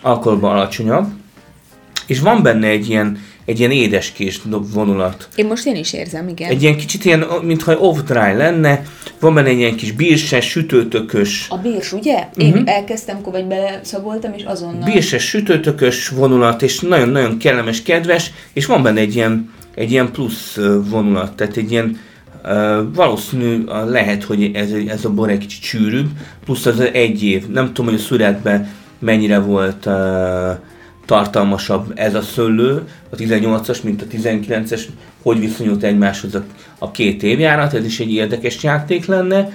alkoholba 0.03 0.51
alacsonyabb, 0.51 1.07
és 2.07 2.21
van 2.21 2.43
benne 2.43 2.67
egy 2.67 2.89
ilyen, 2.89 3.19
egy 3.45 3.59
ilyen 3.59 3.71
édeskés 3.71 4.41
vonulat. 4.73 5.29
Én 5.35 5.47
most 5.47 5.67
én 5.67 5.77
is 5.77 5.93
érzem, 5.93 6.29
igen. 6.29 6.51
Egy 6.51 6.63
ilyen 6.63 6.77
kicsit 6.77 7.05
ilyen, 7.05 7.27
mintha 7.43 7.79
off-dry 7.79 8.37
lenne, 8.37 8.83
van 9.21 9.35
benne 9.35 9.49
egy 9.49 9.59
ilyen 9.59 9.77
kis 9.77 9.93
bírses, 9.93 10.49
sütőtökös. 10.49 11.47
A 11.49 11.57
bírs, 11.57 11.93
ugye? 11.93 12.29
Én 12.37 12.53
uh-huh. 12.53 12.71
elkezdtem, 12.71 13.21
vagy 13.23 13.45
beleszagoltam, 13.45 14.33
és 14.33 14.43
azonnal. 14.45 14.91
Bírses, 14.93 15.29
sütőtökös 15.29 16.09
vonulat, 16.09 16.63
és 16.63 16.81
nagyon-nagyon 16.81 17.39
kellemes, 17.39 17.83
kedves, 17.83 18.31
és 18.53 18.67
van 18.67 18.83
benne 18.83 19.01
egy 19.01 19.15
ilyen, 19.15 19.53
egy 19.75 19.91
ilyen 19.91 20.13
plusz 20.13 20.59
vonulat, 20.91 21.37
tehát 21.37 21.57
egy 21.57 21.71
ilyen, 21.71 21.99
valószínű 22.95 23.65
lehet, 23.87 24.25
hogy 24.25 24.51
ez, 24.55 24.71
ez 24.87 25.05
a 25.05 25.11
bor 25.11 25.31
egy 25.31 25.39
kicsit 25.39 25.63
sűrűbb, 25.63 26.09
plusz 26.45 26.67
az 26.67 26.81
egy 26.81 27.25
év. 27.25 27.49
Nem 27.49 27.67
tudom, 27.67 27.87
hogy 27.87 28.01
a 28.01 28.03
születben 28.03 28.71
mennyire 28.99 29.39
volt 29.39 29.89
tartalmasabb 31.07 31.93
ez 31.95 32.15
a 32.15 32.23
szőlő, 32.23 32.83
a 33.11 33.17
18-as, 33.17 33.83
mint 33.83 34.03
a 34.03 34.07
19-es, 34.07 34.83
hogy 35.23 35.41
viszonyult 35.41 35.83
egymáshoz 35.83 36.35
a, 36.35 36.45
a 36.79 36.91
két 36.91 37.23
évjárat, 37.23 37.75
ez 37.75 37.85
is 37.85 38.01
egy 38.01 38.13
érdekes 38.13 38.63
játék 38.63 39.07
lenne 39.07 39.49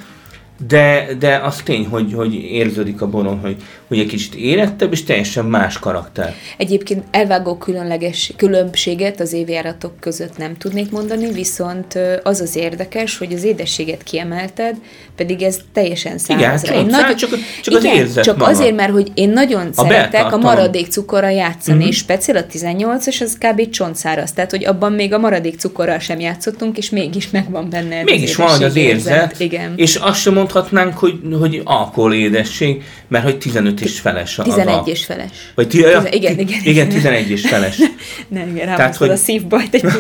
de, 0.68 1.08
de 1.20 1.38
az 1.38 1.62
tény, 1.64 1.86
hogy, 1.86 2.14
hogy 2.14 2.34
érződik 2.34 3.02
a 3.02 3.08
boron, 3.08 3.40
hogy, 3.40 3.56
hogy 3.88 4.00
egy 4.00 4.08
kicsit 4.08 4.36
érettebb, 4.36 4.92
és 4.92 5.04
teljesen 5.04 5.46
más 5.46 5.80
karakter. 5.80 6.36
Egyébként 6.58 7.04
elvágó 7.12 7.58
különleges 7.58 8.34
különbséget 8.38 9.20
az 9.20 9.34
évjáratok 9.34 10.00
között 10.00 10.38
nem 10.38 10.58
tudnék 10.58 10.92
mondani, 10.92 11.32
viszont 11.32 12.00
az 12.24 12.42
az 12.42 12.56
érdekes, 12.56 13.18
hogy 13.18 13.34
az 13.34 13.44
édességet 13.44 14.04
kiemelted, 14.04 14.76
pedig 15.16 15.42
ez 15.42 15.58
teljesen 15.74 16.18
százra. 16.18 16.74
Igen, 16.74 16.86
én 16.86 16.86
nagy... 16.86 17.16
csak, 17.16 17.30
csak 17.62 17.82
igen, 17.82 17.92
az 17.92 18.00
érzet 18.00 18.24
Csak 18.24 18.38
maga. 18.38 18.52
azért, 18.52 18.76
mert 18.76 18.92
hogy 18.92 19.12
én 19.14 19.30
nagyon 19.30 19.70
a 19.76 19.84
szeretek 19.88 20.34
a 20.34 20.38
maradék 20.38 20.88
cukorra 20.88 21.30
játszani, 21.30 21.78
uh-huh. 21.78 21.92
és 21.92 21.98
speciál 21.98 22.38
a 22.38 22.46
18-as 22.54 23.22
az 23.22 23.38
kb. 23.40 23.70
csontszáraz, 23.70 24.32
tehát 24.32 24.52
hogy 24.52 24.66
abban 24.66 24.92
még 24.92 25.14
a 25.14 25.18
maradék 25.18 25.60
cukorral 25.60 26.00
sem 26.00 26.20
játszottunk, 26.20 26.78
és 26.78 26.90
mégis 26.90 27.30
megvan 27.30 27.70
benne 27.70 28.04
Mégis 28.04 28.36
van 28.36 28.64
az 28.64 28.76
érzet, 28.76 29.14
érzet, 29.14 29.40
igen. 29.40 29.74
és 29.76 29.96
azt 29.96 30.20
sem 30.20 30.38
mondhatnánk, 30.54 30.98
hogy, 30.98 31.20
hogy 31.40 31.62
alkohol 31.64 32.14
édesség, 32.14 32.84
mert 33.08 33.24
hogy 33.24 33.38
15 33.38 33.82
és 33.82 34.00
feles. 34.00 34.40
Az 34.40 34.44
11 34.44 34.76
a... 34.76 34.82
és 34.86 35.06
feles. 35.06 35.52
Vagy 35.56 35.68
ti, 35.68 35.80
ja, 35.80 36.04
igen, 36.12 36.40
igen, 36.40 36.60
igen, 36.64 36.90
11 36.90 37.30
és 37.30 37.48
feles. 37.48 37.78
Nem, 38.28 38.48
igen, 38.56 38.76
Tehát, 38.76 38.96
hogy... 38.96 39.10
a 39.10 39.16
szívbajt 39.16 39.74
egy 39.74 39.84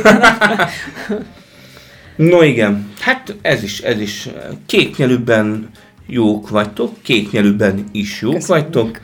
No 2.15 2.41
igen, 2.41 2.91
hát 2.99 3.35
ez 3.41 3.63
is, 3.63 3.79
ez 3.79 3.99
is. 3.99 4.29
Kéknyelűben 4.65 5.69
jók 6.07 6.49
vagytok, 6.49 6.95
kéknyelűben 7.01 7.83
is 7.91 8.21
jók 8.21 8.33
Köszönjük. 8.33 8.63
vagytok. 8.63 8.99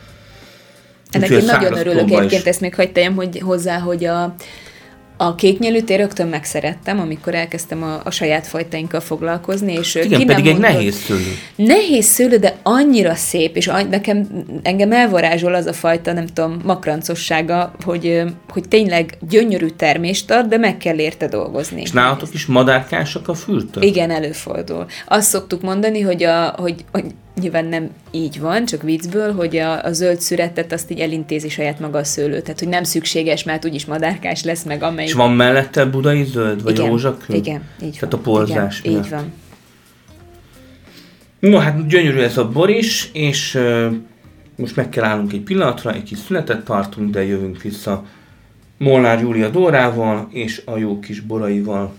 Ennek 1.12 1.30
én 1.30 1.46
nagyon 1.46 1.78
örülök, 1.78 2.12
egyébként 2.12 2.48
ezt 2.48 2.62
még 2.62 2.76
hagyd 2.76 3.14
hogy 3.16 3.40
hozzá, 3.40 3.80
hogy 3.80 4.06
a, 4.06 4.36
a 5.22 5.36
kéknyelűt 5.36 5.90
én 5.90 5.98
rögtön 5.98 6.28
megszerettem, 6.28 7.00
amikor 7.00 7.36
elkezdtem 7.36 7.84
a, 7.84 8.02
a 8.04 8.12
saját 8.12 8.48
fajtainkkal 8.48 9.00
foglalkozni, 9.00 9.74
és 9.74 9.96
Igen, 9.96 10.20
ki 10.20 10.26
pedig 10.26 10.46
egy 10.46 10.52
mondott, 10.52 10.72
nehéz 10.72 10.96
szőlő. 10.96 11.38
Nehéz 11.56 12.06
szőlő, 12.06 12.38
de 12.38 12.56
annyira 12.64 13.16
szép, 13.16 13.56
és 13.56 13.72
nekem, 13.90 14.28
engem 14.64 14.92
elvarázsol 14.92 15.54
az 15.54 15.66
a 15.66 15.74
fajta, 15.74 16.14
nem 16.14 16.26
tudom, 16.26 16.60
makrancossága, 16.64 17.72
hogy, 17.84 18.24
hogy 18.50 18.68
tényleg 18.68 19.18
gyönyörű 19.30 19.68
termést 19.68 20.32
ad, 20.32 20.46
de 20.46 20.58
meg 20.58 20.78
kell 20.78 21.00
érte 21.00 21.28
dolgozni. 21.28 21.82
És 21.82 21.92
nálatok 21.92 22.34
is 22.34 22.46
madárkásak 22.46 23.28
a 23.28 23.34
fürtök? 23.34 23.86
Igen, 23.86 24.12
előfordul. 24.12 24.86
Azt 25.08 25.30
szoktuk 25.30 25.62
mondani, 25.62 26.02
hogy, 26.02 26.24
a, 26.24 26.56
hogy, 26.58 26.86
hogy 26.92 27.06
nyilván 27.40 27.66
nem 27.66 27.90
így 28.12 28.40
van, 28.40 28.66
csak 28.66 28.82
viccből, 28.82 29.34
hogy 29.34 29.58
a, 29.58 29.84
a 29.84 29.94
zöld 29.94 30.20
szüretet 30.20 30.72
azt 30.72 30.92
így 30.92 31.00
elintézi 31.00 31.50
saját 31.50 31.80
maga 31.80 31.98
a 31.98 32.04
szőlő. 32.04 32.42
Tehát, 32.42 32.60
hogy 32.60 32.68
nem 32.68 32.84
szükséges, 32.84 33.44
mert 33.44 33.66
úgyis 33.66 33.86
madárkás 33.86 34.44
lesz, 34.44 34.64
meg 34.64 34.84
amely. 34.84 35.06
És 35.06 35.14
van 35.14 35.32
mellette 35.32 35.86
budai 35.86 36.24
zöld, 36.24 36.64
vagy 36.64 36.78
igen, 36.78 36.88
rózsakő? 36.88 37.34
Igen, 37.34 37.62
így 37.84 37.98
Tehát 38.00 38.12
van. 38.12 38.20
a 38.20 38.24
porzás. 38.24 38.82
Igen, 38.84 38.98
így 38.98 39.10
van. 39.10 39.34
No, 41.40 41.58
hát 41.58 41.88
gyönyörű 41.88 42.20
ez 42.20 42.38
a 42.38 42.50
bor 42.50 42.70
is, 42.70 43.10
és 43.14 43.56
uh, 43.56 43.94
most 44.56 44.76
meg 44.76 44.90
kell 44.90 45.04
állnunk 45.04 45.34
egy 45.34 45.42
pillanatra, 45.42 45.94
egy 45.94 46.04
kis 46.04 46.18
szünetet 46.18 46.64
tartunk, 46.64 47.10
de 47.10 47.26
jövünk 47.26 47.62
vissza 47.62 48.06
Molnár 48.78 49.22
Júlia 49.22 49.50
Dórával 49.50 50.28
és 50.32 50.62
a 50.66 50.78
jó 50.78 51.00
kis 51.00 51.20
boraival. 51.20 51.94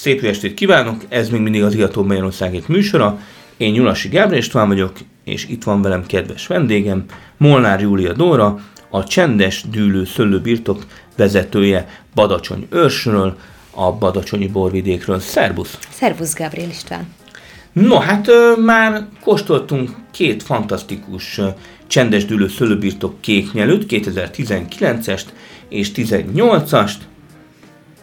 Szép 0.00 0.24
estét 0.24 0.54
kívánok, 0.54 1.04
ez 1.08 1.28
még 1.28 1.40
mindig 1.40 1.62
az 1.62 1.74
Iató 1.74 2.02
Magyarországét 2.02 2.68
műsora. 2.68 3.18
Én 3.56 3.72
Nyulasi 3.72 4.08
Gábor 4.08 4.36
István 4.36 4.68
vagyok, 4.68 4.92
és 5.24 5.46
itt 5.48 5.62
van 5.62 5.82
velem 5.82 6.06
kedves 6.06 6.46
vendégem, 6.46 7.04
Molnár 7.36 7.80
Júlia 7.80 8.12
Dóra, 8.12 8.60
a 8.90 9.04
Csendes 9.04 9.64
Dűlő 9.70 10.04
Szőlőbirtok 10.04 10.86
vezetője 11.16 12.02
Badacsony 12.14 12.66
őrsről, 12.70 13.36
a 13.70 13.92
Badacsonyi 13.92 14.46
borvidékről. 14.46 15.18
Szerbusz! 15.18 15.78
Szerbusz, 15.90 16.34
Gábriel 16.34 16.68
István! 16.68 17.14
No, 17.72 17.98
hát 17.98 18.28
ö, 18.28 18.52
már 18.56 19.06
kóstoltunk 19.22 19.90
két 20.10 20.42
fantasztikus 20.42 21.38
ö, 21.38 21.48
Csendes 21.86 22.24
Dűlő 22.24 22.48
Szőlőbirtok 22.48 23.20
kéknyelőt, 23.20 23.86
2019-est 23.88 25.26
és 25.68 25.90
18-ast, 25.94 26.94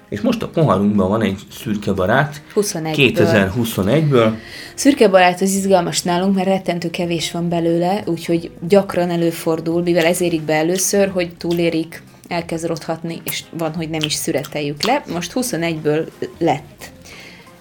és 0.09 0.21
most 0.21 0.43
a 0.43 0.47
poharunkban 0.47 1.09
van 1.09 1.21
egy 1.21 1.39
szürke 1.51 1.93
barát. 1.93 2.41
21 2.53 3.13
2021-ből. 3.15 4.31
Szürke 4.75 5.07
barát 5.07 5.41
az 5.41 5.53
izgalmas 5.53 6.01
nálunk, 6.01 6.35
mert 6.35 6.47
rettentő 6.47 6.89
kevés 6.89 7.31
van 7.31 7.49
belőle, 7.49 8.03
úgyhogy 8.05 8.51
gyakran 8.67 9.09
előfordul, 9.09 9.81
mivel 9.81 10.05
ez 10.05 10.21
érik 10.21 10.41
be 10.41 10.53
először, 10.53 11.09
hogy 11.09 11.35
túlérik, 11.37 12.03
elkezd 12.27 12.65
rothatni, 12.65 13.21
és 13.23 13.43
van, 13.57 13.73
hogy 13.75 13.89
nem 13.89 14.01
is 14.05 14.13
szüreteljük 14.13 14.83
le. 14.83 15.03
Most 15.13 15.31
21-ből 15.35 16.07
lett 16.37 16.91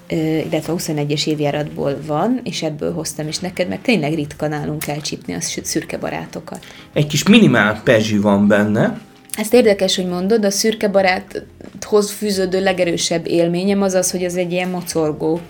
illetve 0.08 0.72
21-es 0.76 1.26
évjáratból 1.26 1.98
van, 2.06 2.40
és 2.44 2.62
ebből 2.62 2.92
hoztam 2.92 3.28
is 3.28 3.38
neked, 3.38 3.68
mert 3.68 3.82
tényleg 3.82 4.14
ritka 4.14 4.48
nálunk 4.48 4.86
elcsípni 4.86 5.34
a 5.34 5.40
szürke 5.40 5.98
barátokat. 5.98 6.64
Egy 6.92 7.06
kis 7.06 7.22
minimál 7.22 7.80
pezsi 7.84 8.18
van 8.18 8.46
benne, 8.46 9.00
ezt 9.36 9.54
érdekes, 9.54 9.96
hogy 9.96 10.06
mondod, 10.06 10.44
a 10.44 10.50
szürke 10.50 10.88
baráthoz 10.88 12.10
fűződő 12.10 12.62
legerősebb 12.62 13.28
élményem 13.28 13.82
az 13.82 13.94
az, 13.94 14.10
hogy 14.10 14.24
az 14.24 14.36
egy 14.36 14.52
ilyen 14.52 14.68
mocorgó 14.68 15.40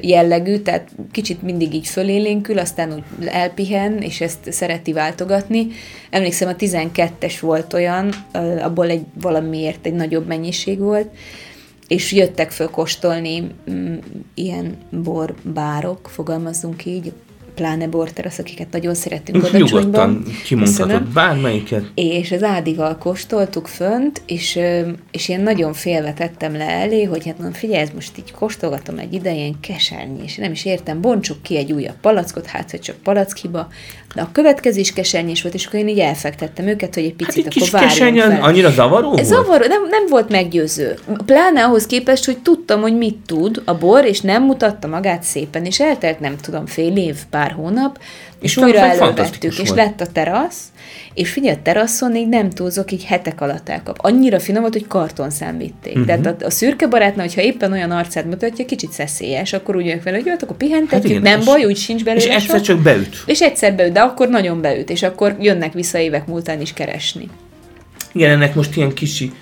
jellegű, 0.00 0.58
tehát 0.58 0.88
kicsit 1.10 1.42
mindig 1.42 1.74
így 1.74 1.86
fölélénkül, 1.86 2.58
aztán 2.58 2.92
úgy 2.92 3.26
elpihen, 3.26 3.98
és 3.98 4.20
ezt 4.20 4.52
szereti 4.52 4.92
váltogatni. 4.92 5.66
Emlékszem, 6.10 6.48
a 6.48 6.56
12-es 6.56 7.34
volt 7.40 7.72
olyan, 7.72 8.10
abból 8.62 8.88
egy 8.88 9.04
valamiért 9.20 9.86
egy 9.86 9.94
nagyobb 9.94 10.26
mennyiség 10.26 10.78
volt, 10.78 11.08
és 11.88 12.12
jöttek 12.12 12.50
föl 12.50 12.70
kóstolni 12.70 13.50
mm, 13.70 13.94
ilyen 14.34 14.76
borbárok, 14.90 16.08
fogalmazzunk 16.08 16.84
így, 16.84 17.12
pláne 17.56 17.86
borterasz, 17.86 18.38
akiket 18.38 18.70
nagyon 18.70 18.94
szeretünk 18.94 19.44
oda 19.44 19.58
Nyugodtan 19.58 20.24
kimondhatod 20.44 21.02
bármelyiket. 21.02 21.84
És 21.94 22.32
az 22.32 22.42
Ádival 22.42 22.96
kóstoltuk 22.98 23.66
fönt, 23.66 24.22
és, 24.26 24.58
és 25.10 25.28
én 25.28 25.40
nagyon 25.40 25.72
félve 25.72 26.12
tettem 26.12 26.56
le 26.56 26.68
elé, 26.68 27.04
hogy 27.04 27.26
hát 27.26 27.38
mondom, 27.38 27.54
figyelj, 27.54 27.80
ez 27.80 27.90
most 27.94 28.18
így 28.18 28.32
kóstolgatom 28.32 28.98
egy 28.98 29.12
ide, 29.12 29.34
ilyen 29.34 29.60
kesernyi, 29.60 30.22
és 30.24 30.36
nem 30.36 30.52
is 30.52 30.64
értem, 30.64 31.00
bontsuk 31.00 31.42
ki 31.42 31.56
egy 31.56 31.72
újabb 31.72 32.00
palackot, 32.00 32.46
hát 32.46 32.70
hogy 32.70 32.80
csak 32.80 32.96
palackiba, 32.96 33.68
de 34.14 34.22
a 34.22 34.28
következő 34.32 34.80
is 34.80 34.92
kesernyés 34.92 35.42
volt, 35.42 35.54
és 35.54 35.66
akkor 35.66 35.78
én 35.78 35.88
így 35.88 35.98
elfektettem 35.98 36.66
őket, 36.66 36.94
hogy 36.94 37.02
egy 37.02 37.14
hát 37.18 37.26
picit 37.26 37.44
hát 37.44 37.54
egy 37.54 37.62
akkor 37.62 37.86
kis 37.86 37.98
várjunk 37.98 38.32
fel. 38.32 38.42
annyira 38.42 38.70
zavaró 38.70 39.08
volt? 39.08 39.24
Zavaró, 39.24 39.66
nem, 39.66 39.88
nem 39.88 40.06
volt 40.08 40.28
meggyőző. 40.28 40.98
Pláne 41.26 41.64
ahhoz 41.64 41.86
képest, 41.86 42.24
hogy 42.24 42.38
tudtam, 42.38 42.80
hogy 42.80 42.96
mit 42.96 43.16
tud 43.26 43.62
a 43.64 43.74
bor, 43.74 44.04
és 44.04 44.20
nem 44.20 44.42
mutatta 44.42 44.86
magát 44.86 45.22
szépen, 45.22 45.64
és 45.64 45.80
eltelt 45.80 46.20
nem 46.20 46.36
tudom 46.36 46.66
fél 46.66 46.96
év, 46.96 47.16
pár 47.30 47.45
hónap, 47.52 47.98
és, 48.40 48.56
és 48.56 48.62
újra 48.62 48.78
elővettük, 48.78 49.58
és 49.58 49.70
lett 49.70 50.00
a 50.00 50.06
terasz, 50.06 50.64
és 51.14 51.30
figyelj, 51.30 51.56
a 51.56 51.62
teraszon 51.62 52.16
így 52.16 52.28
nem 52.28 52.50
túlzok, 52.50 52.92
így 52.92 53.04
hetek 53.04 53.40
alatt 53.40 53.68
elkap. 53.68 53.96
Annyira 54.00 54.40
finom 54.40 54.60
volt, 54.60 54.72
hogy 54.72 54.86
karton 54.86 55.30
vitték. 55.58 55.92
Uh-huh. 55.92 56.06
Tehát 56.06 56.42
a, 56.42 56.46
a 56.46 56.50
szürke 56.50 56.86
barátnál, 56.86 57.26
hogyha 57.26 57.40
éppen 57.40 57.72
olyan 57.72 57.90
arcát 57.90 58.24
mutatja, 58.24 58.64
kicsit 58.64 58.92
szeszélyes, 58.92 59.52
akkor 59.52 59.76
úgy 59.76 59.86
jövök 59.86 60.02
vele, 60.02 60.16
hogy 60.16 60.26
jó, 60.26 60.32
hát 60.32 60.42
akkor 60.42 60.56
pihentetjük, 60.56 61.12
hát 61.12 61.22
nem 61.22 61.44
baj, 61.44 61.64
úgy 61.64 61.76
sincs 61.76 62.04
belőle. 62.04 62.24
És 62.24 62.30
egyszer 62.30 62.60
csak 62.60 62.80
beüt. 62.80 63.22
És 63.26 63.40
egyszer 63.40 63.74
beüt, 63.74 63.92
de 63.92 64.00
akkor 64.00 64.28
nagyon 64.28 64.60
beüt, 64.60 64.90
és 64.90 65.02
akkor 65.02 65.36
jönnek 65.40 65.72
vissza 65.72 65.98
évek 65.98 66.26
múltán 66.26 66.60
is 66.60 66.72
keresni. 66.72 67.28
Igen, 68.12 68.30
ennek 68.30 68.54
most 68.54 68.76
ilyen 68.76 68.92
kicsi, 68.94 69.32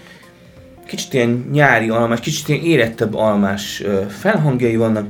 kicsit 0.87 1.12
ilyen 1.12 1.49
nyári 1.52 1.88
almás, 1.88 2.20
kicsit 2.20 2.49
ilyen 2.49 2.64
érettebb 2.64 3.14
almás 3.14 3.82
felhangjai 4.08 4.76
vannak, 4.76 5.06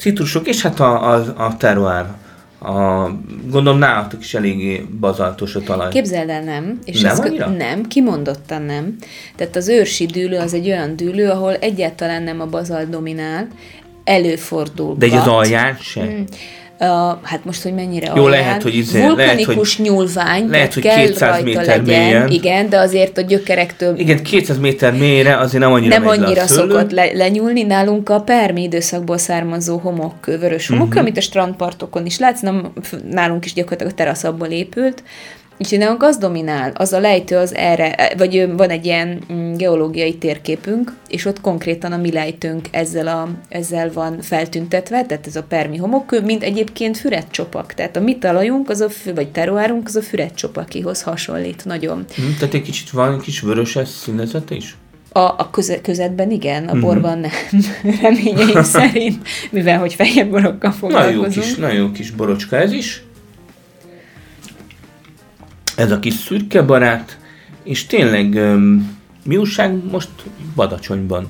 citrusok, 0.00 0.46
és 0.46 0.62
hát 0.62 0.80
a, 0.80 1.14
a, 1.14 1.34
a 1.36 1.56
terroár 1.56 2.06
a, 2.62 3.10
gondolom 3.50 3.78
nálatok 3.78 4.20
is 4.20 4.34
eléggé 4.34 4.86
bazaltos 5.00 5.54
a 5.54 5.60
talaj. 5.60 5.90
Képzeld 5.90 6.28
el, 6.28 6.42
nem. 6.42 6.78
És 6.84 7.00
nem 7.00 7.16
annyira? 7.18 7.48
Nem, 7.48 7.86
kimondottan 7.86 8.62
nem. 8.62 8.96
Tehát 9.36 9.56
az 9.56 9.68
őrsi 9.68 10.06
dűlő 10.06 10.38
az 10.38 10.54
egy 10.54 10.66
olyan 10.66 10.96
dűlő, 10.96 11.28
ahol 11.28 11.54
egyáltalán 11.54 12.22
nem 12.22 12.40
a 12.40 12.46
bazalt 12.46 12.88
dominál, 12.88 13.48
előfordul. 14.04 14.94
De 14.98 15.06
egy 15.06 15.14
az 15.14 15.26
alján 15.26 15.76
sem? 15.80 16.06
Hmm 16.06 16.24
hát 17.22 17.44
most, 17.44 17.62
hogy 17.62 17.74
mennyire 17.74 18.12
Jó, 18.14 18.24
alján, 18.24 18.40
lehet, 18.40 18.62
hogy 18.62 18.74
izé, 18.74 19.00
vulkanikus 19.00 19.78
lehet, 19.78 19.92
nyúlvány, 19.92 20.48
lehet, 20.48 20.74
hogy 20.74 20.82
kell 20.82 20.96
200 20.96 21.42
méter 21.42 21.64
legyen, 21.66 22.04
mélyen. 22.04 22.28
igen, 22.28 22.68
de 22.68 22.78
azért 22.78 23.18
a 23.18 23.20
gyökerektől... 23.20 23.98
Igen, 23.98 24.22
200 24.22 24.58
méter 24.58 24.92
mélyre 24.92 25.36
azért 25.36 25.62
nem 25.62 25.72
annyira 25.72 25.98
Nem 25.98 26.08
annyira 26.08 26.40
le 26.40 26.46
szokott 26.46 26.90
le, 26.90 27.12
lenyúlni, 27.12 27.62
nálunk 27.62 28.08
a 28.08 28.20
permi 28.20 28.62
időszakból 28.62 29.18
származó 29.18 29.78
homok, 29.78 30.26
vörös 30.26 30.68
homok, 30.68 30.86
uh-huh. 30.86 31.00
amit 31.00 31.16
a 31.16 31.20
strandpartokon 31.20 32.06
is 32.06 32.18
látsz, 32.18 32.40
nem, 32.40 32.72
nálunk 33.10 33.44
is 33.44 33.52
gyakorlatilag 33.52 33.92
a 33.92 33.96
terasz 33.96 34.24
abból 34.24 34.48
épült, 34.48 35.02
Úgyhogy 35.62 35.78
nálunk 35.78 36.02
az 36.02 36.16
dominál, 36.16 36.72
az 36.74 36.92
a 36.92 37.00
lejtő 37.00 37.36
az 37.36 37.54
erre, 37.54 38.12
vagy 38.16 38.48
van 38.56 38.68
egy 38.68 38.84
ilyen 38.84 39.22
mm, 39.32 39.52
geológiai 39.52 40.14
térképünk, 40.14 40.96
és 41.08 41.24
ott 41.24 41.40
konkrétan 41.40 41.92
a 41.92 41.96
mi 41.96 42.12
lejtőnk 42.12 42.68
ezzel, 42.70 43.06
a, 43.06 43.28
ezzel 43.48 43.92
van 43.92 44.20
feltüntetve, 44.20 45.04
tehát 45.04 45.26
ez 45.26 45.36
a 45.36 45.42
permi 45.42 45.76
homokkő, 45.76 46.20
mint 46.20 46.42
egyébként 46.42 46.96
füretcsopak. 46.96 47.74
Tehát 47.74 47.96
a 47.96 48.00
mi 48.00 48.18
talajunk, 48.18 48.68
az 48.68 48.80
a, 48.80 48.88
vagy 49.14 49.28
teruárunk, 49.28 49.86
az 49.86 49.96
a 49.96 50.02
füretcsopakihoz 50.02 51.02
hasonlít 51.02 51.64
nagyon. 51.64 52.04
Hmm, 52.14 52.36
tehát 52.38 52.54
egy 52.54 52.62
kicsit 52.62 52.90
van 52.90 53.14
egy 53.14 53.20
kis 53.20 53.40
vöröses 53.40 53.88
színezete 53.88 54.54
is? 54.54 54.76
A, 55.12 55.20
a 55.20 55.48
köze, 55.50 55.80
közetben 55.80 56.30
igen, 56.30 56.62
a 56.62 56.66
uh-huh. 56.66 56.80
borban 56.80 57.18
nem, 57.18 57.30
reményeim 58.02 58.62
szerint, 58.78 59.28
mivel 59.50 59.78
hogy 59.78 59.94
fehér 59.94 60.30
borokkal 60.30 60.72
foglalkozunk. 60.72 61.22
Nagyon 61.22 61.34
jó 61.34 61.42
kis, 61.42 61.54
nagyon 61.54 61.76
jó 61.76 61.90
kis 61.90 62.10
borocska 62.10 62.56
ez 62.56 62.72
is 62.72 63.02
ez 65.80 65.90
a 65.90 65.98
kis 65.98 66.14
szürke 66.14 66.62
barát, 66.62 67.18
és 67.62 67.86
tényleg 67.86 68.40
mi 69.24 69.36
újság 69.36 69.84
most 69.90 70.08
Badacsonyban? 70.54 71.28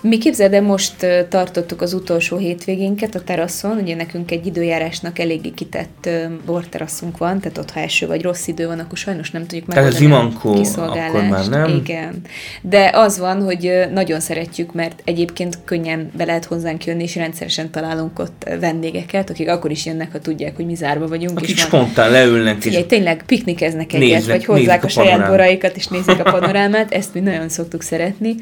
Mi 0.00 0.18
képzeld, 0.18 0.50
de 0.50 0.60
most 0.60 1.06
tartottuk 1.28 1.82
az 1.82 1.92
utolsó 1.92 2.36
hétvégénket 2.36 3.14
a 3.14 3.20
teraszon, 3.20 3.78
ugye 3.78 3.94
nekünk 3.94 4.30
egy 4.30 4.46
időjárásnak 4.46 5.18
eléggé 5.18 5.50
kitett 5.50 6.08
borteraszunk 6.46 7.18
van, 7.18 7.40
tehát 7.40 7.58
ott 7.58 7.70
ha 7.70 7.80
eső 7.80 8.06
vagy 8.06 8.22
rossz 8.22 8.46
idő 8.46 8.66
van, 8.66 8.78
akkor 8.78 8.98
sajnos 8.98 9.30
nem 9.30 9.46
tudjuk 9.46 9.66
megoldani 9.66 9.94
Tehát 9.94 10.32
zimankó, 10.32 10.82
akkor 10.82 11.22
már 11.22 11.48
nem? 11.48 11.68
Igen. 11.68 12.20
De 12.62 12.90
az 12.94 13.18
van, 13.18 13.42
hogy 13.42 13.72
nagyon 13.92 14.20
szeretjük, 14.20 14.72
mert 14.72 15.02
egyébként 15.04 15.58
könnyen 15.64 16.10
be 16.16 16.24
lehet 16.24 16.44
hozzánk 16.44 16.84
jönni, 16.84 17.02
és 17.02 17.16
rendszeresen 17.16 17.70
találunk 17.70 18.18
ott 18.18 18.46
vendégeket, 18.60 19.30
akik 19.30 19.48
akkor 19.48 19.70
is 19.70 19.86
jönnek, 19.86 20.12
ha 20.12 20.18
tudják, 20.18 20.56
hogy 20.56 20.66
mi 20.66 20.74
zárva 20.74 21.08
vagyunk. 21.08 21.38
Akik 21.38 21.56
és 21.56 21.60
spontán 21.60 22.10
leülnek. 22.10 22.60
Figyelj, 22.60 22.82
és 22.82 22.88
tényleg 22.88 23.22
piknikeznek 23.26 23.92
egyet, 23.92 24.08
néznek, 24.08 24.36
vagy 24.36 24.44
hozzák 24.44 24.82
a, 24.82 24.86
a 24.86 24.90
saját 24.90 25.28
boraikat, 25.28 25.76
és 25.76 25.86
nézik 25.86 26.18
a 26.24 26.30
panorámát, 26.30 26.92
ezt 26.92 27.14
mi 27.14 27.20
nagyon 27.20 27.48
szoktuk 27.48 27.82
szeretni. 27.82 28.34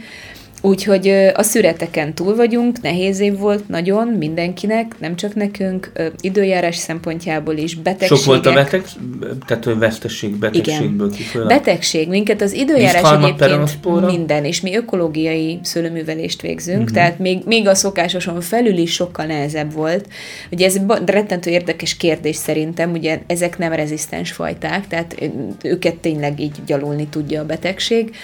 Úgyhogy 0.66 1.08
a 1.34 1.42
szüreteken 1.42 2.14
túl 2.14 2.36
vagyunk, 2.36 2.80
nehéz 2.80 3.20
év 3.20 3.38
volt 3.38 3.68
nagyon 3.68 4.08
mindenkinek, 4.08 4.94
nem 4.98 5.16
csak 5.16 5.34
nekünk, 5.34 5.92
időjárás 6.20 6.76
szempontjából 6.76 7.56
is, 7.56 7.74
betegségek. 7.74 8.16
Sok 8.16 8.26
volt 8.26 8.46
a 8.46 8.52
beteg, 8.52 8.84
tehát 9.46 9.64
hogy 9.64 9.78
vesztesség, 9.78 10.34
betegségből 10.36 11.10
kifolyólag? 11.10 11.52
Betegség, 11.52 12.08
minket 12.08 12.42
az 12.42 12.52
időjárás 12.52 13.22
egyébként 13.22 14.06
minden, 14.06 14.44
és 14.44 14.60
mi 14.60 14.76
ökológiai 14.76 15.58
szőlőművelést 15.62 16.40
végzünk, 16.40 16.80
uh-huh. 16.80 16.94
tehát 16.94 17.18
még, 17.18 17.42
még 17.44 17.68
a 17.68 17.74
szokásoson 17.74 18.40
felül 18.40 18.76
is 18.76 18.92
sokkal 18.92 19.26
nehezebb 19.26 19.72
volt. 19.72 20.08
Ugye 20.50 20.66
ez 20.66 20.76
rettentő 21.04 21.50
érdekes 21.50 21.96
kérdés 21.96 22.36
szerintem, 22.36 22.92
ugye 22.92 23.20
ezek 23.26 23.58
nem 23.58 23.72
rezisztens 23.72 24.32
fajták, 24.32 24.88
tehát 24.88 25.30
őket 25.62 25.96
tényleg 25.96 26.40
így 26.40 26.56
gyalulni 26.66 27.06
tudja 27.06 27.40
a 27.40 27.46
betegség. 27.46 28.14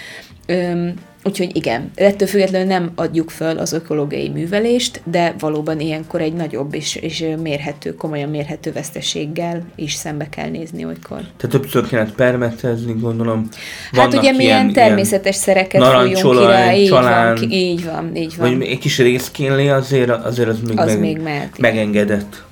Öm, 0.47 0.95
Úgyhogy 1.25 1.57
igen, 1.57 1.91
ettől 1.95 2.29
függetlenül 2.29 2.67
nem 2.67 2.91
adjuk 2.95 3.31
föl 3.31 3.59
az 3.59 3.73
ökológiai 3.73 4.29
művelést, 4.29 5.01
de 5.05 5.35
valóban 5.39 5.81
ilyenkor 5.81 6.21
egy 6.21 6.33
nagyobb 6.33 6.75
és, 6.75 6.97
és 6.97 7.25
mérhető, 7.43 7.95
komolyan 7.95 8.29
mérhető 8.29 8.73
veszteséggel 8.73 9.63
is 9.75 9.95
szembe 9.95 10.29
kell 10.29 10.49
nézni 10.49 10.85
olykor. 10.85 11.21
Tehát 11.37 11.49
többször 11.49 11.89
kellett 11.89 12.15
permetezni, 12.15 12.95
gondolom. 13.01 13.49
Vannak 13.93 14.13
hát 14.13 14.23
ugye 14.23 14.33
milyen 14.33 14.61
ilyen, 14.61 14.73
természetes 14.73 15.37
ilyen 15.37 15.47
szereket 15.47 15.87
fújunk 15.87 16.39
ki 16.39 16.45
rá, 16.45 16.75
így 16.75 16.89
csalán, 16.89 17.35
van, 17.35 17.51
így 17.51 17.85
van, 17.85 18.17
így 18.17 18.37
van. 18.37 18.59
Vagy 18.59 18.69
egy 18.69 18.79
kis 18.79 18.99
részkínlé 18.99 19.69
azért, 19.69 20.11
azért 20.11 20.49
az 20.49 20.61
még, 20.67 20.79
az 20.79 20.87
meg, 20.87 21.01
még 21.01 21.19
mehet, 21.19 21.59
megengedett. 21.59 22.43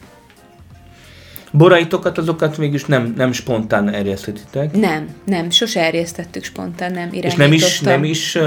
Boraitokat 1.53 2.19
azokat 2.19 2.59
mégis 2.59 2.85
nem, 2.85 3.15
nem 3.17 3.33
spontán 3.33 3.89
erjesztetitek? 3.89 4.73
Nem, 4.77 5.09
nem, 5.25 5.51
sose 5.51 5.81
erjesztettük 5.81 6.45
spontán, 6.45 6.93
nem 6.93 7.09
És 7.13 7.35
nem 7.35 7.53
is, 7.53 7.81
nem 7.81 8.05
is 8.05 8.35
uh, 8.35 8.43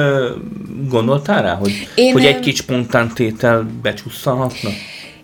gondoltál 0.90 1.42
rá, 1.42 1.54
hogy, 1.56 1.88
Én, 1.96 2.14
hogy 2.14 2.26
egy 2.26 2.40
kis 2.40 2.56
spontán 2.56 3.12
tétel 3.14 3.70
becsusszanhatna? 3.82 4.70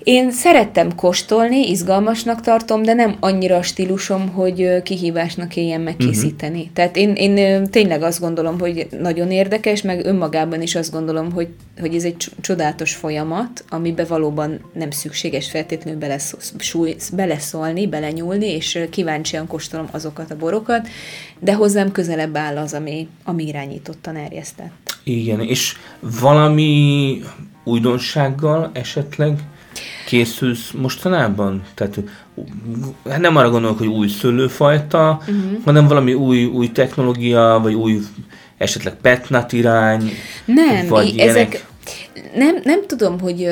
Én 0.04 0.32
szerettem 0.32 0.96
kóstolni, 0.96 1.70
izgalmasnak 1.70 2.42
tartom, 2.42 2.84
de 2.84 2.94
nem 2.94 3.16
annyira 3.20 3.56
a 3.56 3.62
stílusom, 3.62 4.30
hogy 4.30 4.82
kihívásnak 4.84 5.56
éljen 5.56 5.82
megkészíteni. 5.82 6.60
Uh-huh. 6.60 6.74
Tehát 6.74 6.96
én, 6.96 7.14
én 7.16 7.66
tényleg 7.70 8.02
azt 8.02 8.20
gondolom, 8.20 8.60
hogy 8.60 8.88
nagyon 9.02 9.32
érdekes, 9.32 9.82
meg 9.82 10.06
önmagában 10.06 10.62
is 10.62 10.76
azt 10.76 10.92
gondolom, 10.92 11.32
hogy, 11.32 11.48
hogy 11.80 11.96
ez 11.96 12.04
egy 12.04 12.16
csodálatos 12.42 12.96
folyamat, 12.96 13.64
amiben 13.70 14.06
valóban 14.10 14.60
nem 14.74 14.92
szükséges 14.92 15.50
feltétlenül 15.50 16.00
beleszólni, 17.12 17.88
belenyúlni, 17.88 18.48
és 18.48 18.80
kíváncsian 18.90 19.48
kóstolom 19.48 19.88
azokat 19.92 20.32
a 20.32 20.36
borokat, 20.36 20.88
de 21.40 21.54
hozzám 21.54 21.92
közelebb 21.92 22.38
áll 22.38 22.58
az, 22.58 22.74
ami, 22.74 23.08
ami 23.24 23.48
irányítottan 23.48 24.16
erjesztett. 24.16 24.98
Igen, 25.04 25.42
és 25.42 25.76
valami 26.20 27.22
újdonsággal 27.64 28.70
esetleg 28.74 29.40
készülsz 30.10 30.72
mostanában? 30.72 31.64
Tehát 31.74 32.00
hát 33.10 33.20
nem 33.20 33.36
arra 33.36 33.50
gondolok, 33.50 33.78
hogy 33.78 33.88
új 33.88 34.08
szőlőfajta, 34.08 35.20
uh-huh. 35.22 35.64
hanem 35.66 35.88
valami 35.88 36.14
új, 36.14 36.46
új 36.46 36.72
technológia, 36.72 37.60
vagy 37.64 37.74
új 37.74 38.00
esetleg 38.58 38.94
petnat 39.02 39.54
irány, 39.54 40.12
nem, 40.46 40.88
vagy 40.88 41.18
ezek, 41.18 41.66
nem, 42.36 42.56
nem 42.64 42.80
tudom, 42.88 43.20
hogy, 43.20 43.48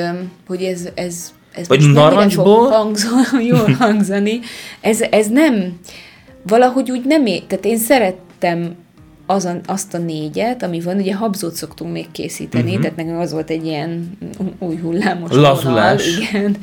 hogy 0.46 0.62
ez, 0.62 0.88
ez, 0.94 1.32
ez 1.52 1.68
vagy 1.68 1.92
narancsból? 1.92 2.94
Fog 2.94 3.42
jól 3.50 3.72
hangzani. 3.78 4.40
Ez, 4.80 5.00
ez 5.00 5.26
nem, 5.28 5.78
valahogy 6.42 6.90
úgy 6.90 7.04
nem, 7.04 7.26
é- 7.26 7.46
tehát 7.46 7.64
én 7.64 7.78
szerettem 7.78 8.74
azon, 9.30 9.60
azt 9.66 9.94
a 9.94 9.98
négyet, 9.98 10.62
ami 10.62 10.80
van, 10.80 10.96
ugye 10.96 11.14
habzót 11.14 11.54
szoktunk 11.54 11.92
még 11.92 12.10
készíteni, 12.10 12.64
uh-huh. 12.64 12.80
tehát 12.80 12.96
nekünk 12.96 13.18
az 13.18 13.32
volt 13.32 13.50
egy 13.50 13.66
ilyen 13.66 14.18
új 14.58 14.76
hullámos 14.76 15.30
Lazulás. 15.30 15.64
vonal, 15.64 15.98
igen. 16.20 16.56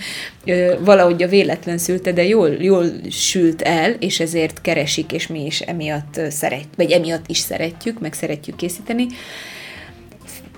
Ö, 0.45 0.75
valahogy 0.84 1.23
a 1.23 1.28
véletlen 1.28 1.78
szülte, 1.78 2.12
de 2.12 2.23
jól, 2.23 2.49
jól 2.49 2.86
sült 3.10 3.62
el, 3.62 3.91
és 3.91 4.19
ezért 4.19 4.62
keresik, 4.62 5.12
és 5.12 5.28
mi 5.28 5.45
is 5.45 5.62
emiatt 5.62 6.21
szeret, 6.30 6.67
vagy 6.78 6.91
emiatt 6.91 7.25
is 7.28 7.38
szeretjük, 7.38 7.99
meg 7.99 8.13
szeretjük 8.13 8.56
készíteni. 8.56 9.08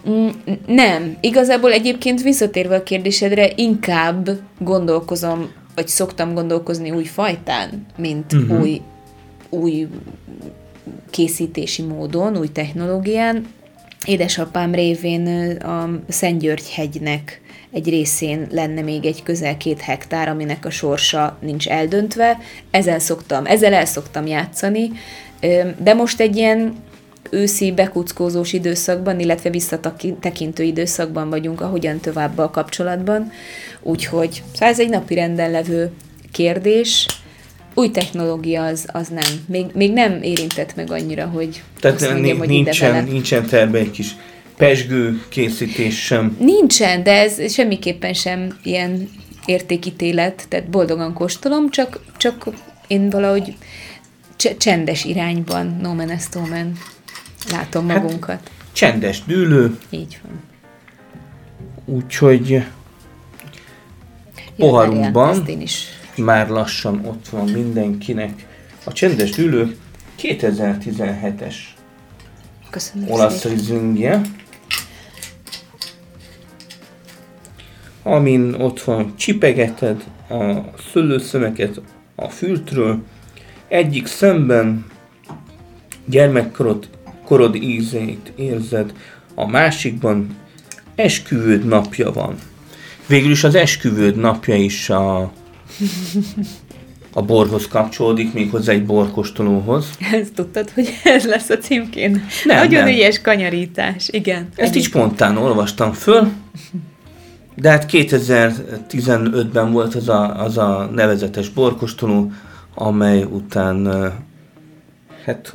Mm, 0.10 0.28
Nem. 0.68 1.18
Igazából 1.22 1.72
egyébként 1.72 2.22
visszatérve 2.22 2.76
a 2.76 2.84
kérdésedre, 2.84 3.52
inkább 3.56 4.30
gondolkozom, 4.60 5.52
vagy 5.76 5.88
szoktam 5.88 6.34
gondolkozni 6.34 6.92
új 6.92 7.06
fajtán, 7.06 7.86
mint 7.98 8.34
uh-huh. 8.34 8.60
új, 8.60 8.82
új 9.50 9.88
készítési 11.10 11.82
módon, 11.82 12.38
új 12.38 12.48
technológián. 12.48 13.48
Édesapám 14.06 14.74
révén 14.74 15.56
a 15.58 15.90
Szentgyörgy-hegynek 16.08 17.42
egy 17.72 17.90
részén 17.90 18.48
lenne 18.52 18.82
még 18.82 19.06
egy 19.06 19.24
közel 19.24 19.58
két 19.58 19.82
hektár, 19.82 20.30
aminek 20.30 20.66
a 20.66 20.70
sorsa 20.70 21.38
nincs 21.42 21.68
eldöntve. 21.68 22.38
Ezzel, 22.72 23.00
szoktam, 23.00 23.46
ezzel 23.46 23.74
el 23.74 23.86
szoktam 23.86 24.28
játszani, 24.28 24.92
de 25.78 25.94
most 25.94 26.20
egy 26.20 26.36
ilyen 26.36 26.76
őszi 27.30 27.72
bekuckózós 27.72 28.54
időszakban, 28.54 29.20
illetve 29.20 29.50
visszatekintő 29.50 30.64
időszakban 30.64 31.30
vagyunk, 31.30 31.62
ahogyan 31.62 32.00
tovább 32.00 32.38
a 32.38 32.50
kapcsolatban. 32.50 33.32
Úgyhogy 33.82 34.44
szóval 34.54 34.68
ez 34.68 34.80
egy 34.80 34.90
napi 34.90 35.14
renden 35.14 35.52
levő 35.52 35.92
kérdés. 36.32 37.06
Új 37.78 37.90
technológia 37.92 38.64
az, 38.66 38.86
az 38.92 39.08
nem. 39.08 39.46
Még, 39.48 39.66
még 39.74 39.94
nem 39.94 40.22
érintett 40.22 40.76
meg 40.76 40.92
annyira, 40.92 41.26
hogy 41.26 41.64
Tehát 41.80 42.02
azt 42.02 42.12
mondjam, 42.12 42.38
hogy 42.38 42.50
ide 42.52 42.64
nincsen, 42.64 42.92
vele. 42.92 43.04
nincsen 43.04 43.46
terve 43.46 43.78
egy 43.78 43.92
kis 43.92 44.16
pesgő 44.58 45.22
készítés 45.30 46.06
sem. 46.06 46.38
Nincsen, 46.40 47.04
de 47.04 47.12
ez 47.12 47.52
semmiképpen 47.54 48.14
sem 48.14 48.58
ilyen 48.64 49.10
értékítélet, 49.46 50.46
tehát 50.50 50.70
boldogan 50.70 51.14
kóstolom, 51.14 51.70
csak, 51.70 52.00
csak 52.18 52.48
én 52.88 53.10
valahogy 53.10 53.56
csendes 54.58 55.06
irányban, 55.06 55.78
no 55.82 55.94
man 55.94 56.10
est 56.10 56.36
omen, 56.36 56.78
látom 57.52 57.88
Hát- 57.90 58.02
magunkat. 58.04 58.50
Csendes 58.72 59.24
dűlő, 59.26 59.78
Így 59.90 60.20
van. 60.24 60.40
úgyhogy 61.98 62.64
poharunkban 64.58 65.44
én 65.48 65.62
is 65.62 65.86
már 66.18 66.50
lassan 66.50 67.06
ott 67.06 67.28
van 67.30 67.50
mindenkinek. 67.50 68.46
A 68.84 68.92
csendes 68.92 69.30
dűlő 69.30 69.76
2017-es 70.22 71.56
köszönöm 72.70 73.12
olasz 73.12 73.44
rizingje, 73.44 74.22
amin 78.04 78.54
ott 78.54 78.82
van 78.82 79.14
csipegeted 79.16 80.04
a 80.30 80.54
szőlőszömeket 80.92 81.82
a 82.16 82.30
fültről, 82.30 83.04
egyik 83.68 84.08
szemben 84.08 84.86
gyermekkorod 86.06 86.90
korod 87.26 87.56
ízét 87.56 88.34
érzed, 88.36 88.94
a 89.36 89.48
másikban 89.48 90.38
esküvőd 90.96 91.66
napja 91.66 92.12
van. 92.12 92.36
Végül 93.08 93.32
is 93.32 93.44
az 93.44 93.56
esküvőd 93.56 94.16
napja 94.16 94.56
is 94.56 94.90
a, 94.90 95.32
a 97.14 97.22
borhoz 97.22 97.68
kapcsolódik, 97.68 98.34
méghozzá 98.34 98.72
egy 98.72 98.86
borkostolóhoz. 98.86 99.90
Ezt 100.12 100.34
tudtad, 100.34 100.70
hogy 100.70 100.90
ez 101.04 101.26
lesz 101.26 101.50
a 101.50 101.58
címkén? 101.58 102.12
Nem, 102.44 102.58
Nagyon 102.58 102.84
nem. 102.84 102.94
ügyes 102.94 103.22
kanyarítás, 103.22 104.10
igen. 104.12 104.50
Ezt 104.56 104.76
így 104.76 104.84
spontán 104.84 105.38
olvastam 105.38 105.94
föl, 105.94 106.32
de 107.56 107.70
hát 107.70 107.86
2015-ben 107.92 109.72
volt 109.72 109.96
az 109.96 110.10
a, 110.10 110.44
az 110.44 110.58
a 110.58 110.90
nevezetes 110.94 111.50
borkostoló, 111.50 112.32
amely 112.76 113.24
után 113.24 113.88
hát 115.26 115.54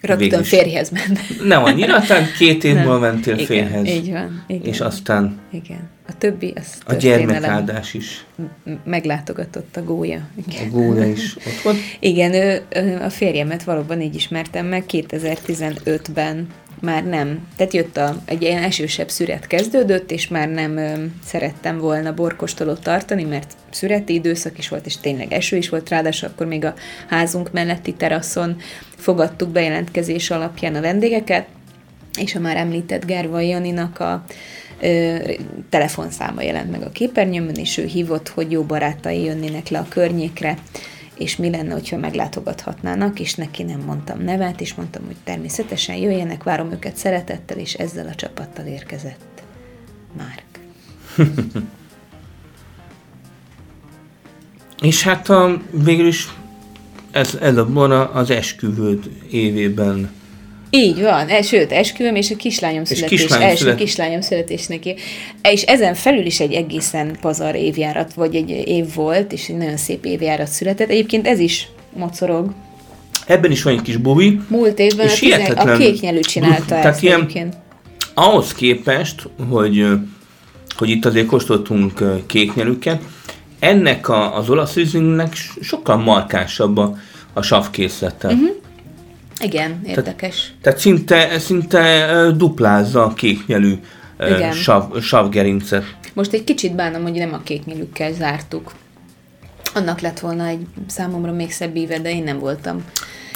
Rögtön 0.00 0.42
férjhez 0.42 0.90
ment. 0.90 1.44
nem 1.44 1.64
annyira, 1.64 2.00
tehát 2.00 2.36
két 2.36 2.64
év 2.64 2.74
Nem. 2.74 3.00
mentél 3.00 3.34
igen, 3.34 3.46
férhez, 3.46 3.86
Így 3.86 4.10
van. 4.10 4.44
Igen. 4.46 4.62
és 4.72 4.80
aztán 4.80 5.38
Igen. 5.50 5.88
A 6.08 6.18
többi, 6.18 6.52
az 6.56 6.78
a 6.86 6.94
gyermekáldás 6.94 7.94
is, 7.94 8.24
meglátogatott 8.84 9.76
a 9.76 9.84
gólya. 9.84 10.16
a 10.36 10.42
Igen. 10.48 10.70
gólya 10.70 11.04
is 11.06 11.36
ott 11.36 11.60
volt. 11.62 11.76
Igen, 12.00 12.32
ő, 12.32 12.62
a 13.02 13.08
férjemet 13.10 13.62
valóban 13.62 14.00
így 14.00 14.14
ismertem 14.14 14.66
meg 14.66 14.84
2015-ben 14.88 16.46
már 16.80 17.04
nem. 17.04 17.48
Tehát 17.56 17.72
jött 17.72 17.96
a, 17.96 18.16
egy 18.24 18.42
ilyen 18.42 18.62
esősebb 18.62 19.08
szüret 19.08 19.46
kezdődött, 19.46 20.10
és 20.10 20.28
már 20.28 20.48
nem 20.48 20.76
ö, 20.76 21.04
szerettem 21.24 21.78
volna 21.78 22.14
borkostolót 22.14 22.82
tartani, 22.82 23.24
mert 23.24 23.52
szüreti 23.70 24.14
időszak 24.14 24.58
is 24.58 24.68
volt, 24.68 24.86
és 24.86 24.96
tényleg 24.96 25.32
eső 25.32 25.56
is 25.56 25.68
volt, 25.68 25.88
ráadásul 25.88 26.28
akkor 26.28 26.46
még 26.46 26.64
a 26.64 26.74
házunk 27.08 27.52
melletti 27.52 27.94
teraszon 27.94 28.56
fogadtuk 28.96 29.48
bejelentkezés 29.48 30.30
alapján 30.30 30.74
a 30.74 30.80
vendégeket, 30.80 31.46
és 32.18 32.34
a 32.34 32.40
már 32.40 32.56
említett 32.56 33.06
Gervai 33.06 33.48
Janinak 33.48 34.00
a 34.00 34.24
ö, 34.80 35.16
telefonszáma 35.68 36.42
jelent 36.42 36.70
meg 36.70 36.82
a 36.82 36.90
képernyőmön, 36.90 37.54
és 37.54 37.78
ő 37.78 37.84
hívott, 37.84 38.28
hogy 38.28 38.50
jó 38.50 38.62
barátai 38.62 39.24
jönnének 39.24 39.68
le 39.68 39.78
a 39.78 39.86
környékre, 39.88 40.58
és 41.20 41.36
mi 41.36 41.50
lenne, 41.50 41.72
hogyha 41.72 41.96
meglátogathatnának, 41.96 43.20
és 43.20 43.34
neki 43.34 43.62
nem 43.62 43.80
mondtam 43.80 44.20
nevet, 44.20 44.60
és 44.60 44.74
mondtam, 44.74 45.04
hogy 45.06 45.16
természetesen 45.24 45.96
jöjjenek, 45.96 46.42
várom 46.42 46.70
őket 46.72 46.96
szeretettel, 46.96 47.58
és 47.58 47.74
ezzel 47.74 48.06
a 48.06 48.14
csapattal 48.14 48.66
érkezett 48.66 49.42
Márk. 50.16 50.44
És 54.80 55.02
hát 55.02 55.28
a, 55.28 55.62
végül 55.70 56.06
is 56.06 56.28
ez, 57.10 57.34
ez 57.40 57.56
a 57.56 58.12
az 58.14 58.30
esküvőd 58.30 59.10
évében 59.30 60.10
Így 60.70 61.00
van, 61.00 61.28
e, 61.28 61.42
sőt, 61.42 61.72
esküvőm 61.72 62.14
és 62.14 62.30
a 62.30 62.36
kislányom 62.36 62.84
születés, 62.84 63.20
kislányom 63.20 63.48
első 63.48 63.62
szület- 63.62 63.76
kislányom 63.78 64.20
születésnek. 64.20 64.82
És 65.42 65.62
ezen 65.62 65.94
felül 65.94 66.26
is 66.26 66.40
egy 66.40 66.52
egészen 66.52 67.16
pazar 67.20 67.54
évjárat, 67.54 68.14
vagy 68.14 68.34
egy 68.34 68.50
év 68.50 68.94
volt, 68.94 69.32
és 69.32 69.48
egy 69.48 69.56
nagyon 69.56 69.76
szép 69.76 70.04
évjárat 70.04 70.46
született. 70.48 70.88
Egyébként 70.88 71.26
ez 71.26 71.38
is 71.38 71.68
mocorog. 71.96 72.52
Ebben 73.26 73.50
is 73.50 73.62
van 73.62 73.72
egy 73.74 73.82
kis 73.82 73.96
bubi, 73.96 74.40
Múlt 74.48 74.78
évben 74.78 75.06
És 75.06 75.12
a, 75.12 75.18
tizen, 75.18 75.40
a 75.40 75.42
hihetetlen- 75.42 75.78
kéknyelű 75.78 76.20
csinálta 76.20 76.64
Tehát 76.64 76.84
ezt 76.84 77.02
ilyen- 77.02 77.20
egyébként. 77.20 77.54
ahhoz 78.14 78.52
képest, 78.54 79.28
hogy, 79.50 79.86
hogy 80.76 80.88
itt 80.88 81.04
azért 81.04 81.26
kóstoltunk 81.26 82.00
ö, 82.00 82.14
kéknyelűket, 82.26 83.02
ennek 83.58 84.08
a, 84.08 84.36
az 84.36 84.50
olasz 84.50 84.74
rizlingnek 84.74 85.32
sokkal 85.60 85.96
markánsabb 85.96 86.76
a, 86.76 86.96
a 87.32 87.42
savkészlete. 87.42 88.28
Uh-huh. 88.28 88.48
Igen, 89.40 89.80
érdekes. 89.86 90.52
Tehát 90.62 90.78
szinte, 90.78 91.38
szinte 91.38 92.08
ö, 92.12 92.32
duplázza 92.32 93.04
a 93.04 93.12
kéknyelű 93.12 93.74
Igen. 94.20 94.52
sav, 94.52 95.00
savgerincet. 95.00 95.84
Most 96.14 96.32
egy 96.32 96.44
kicsit 96.44 96.74
bánom, 96.74 97.02
hogy 97.02 97.12
nem 97.12 97.32
a 97.32 97.40
kéknyelükkel 97.42 98.12
zártuk. 98.12 98.72
Annak 99.74 100.00
lett 100.00 100.20
volna 100.20 100.46
egy 100.46 100.66
számomra 100.86 101.32
még 101.32 101.52
szebb 101.52 101.76
íve, 101.76 101.98
de 101.98 102.10
én 102.10 102.22
nem 102.22 102.38
voltam. 102.38 102.84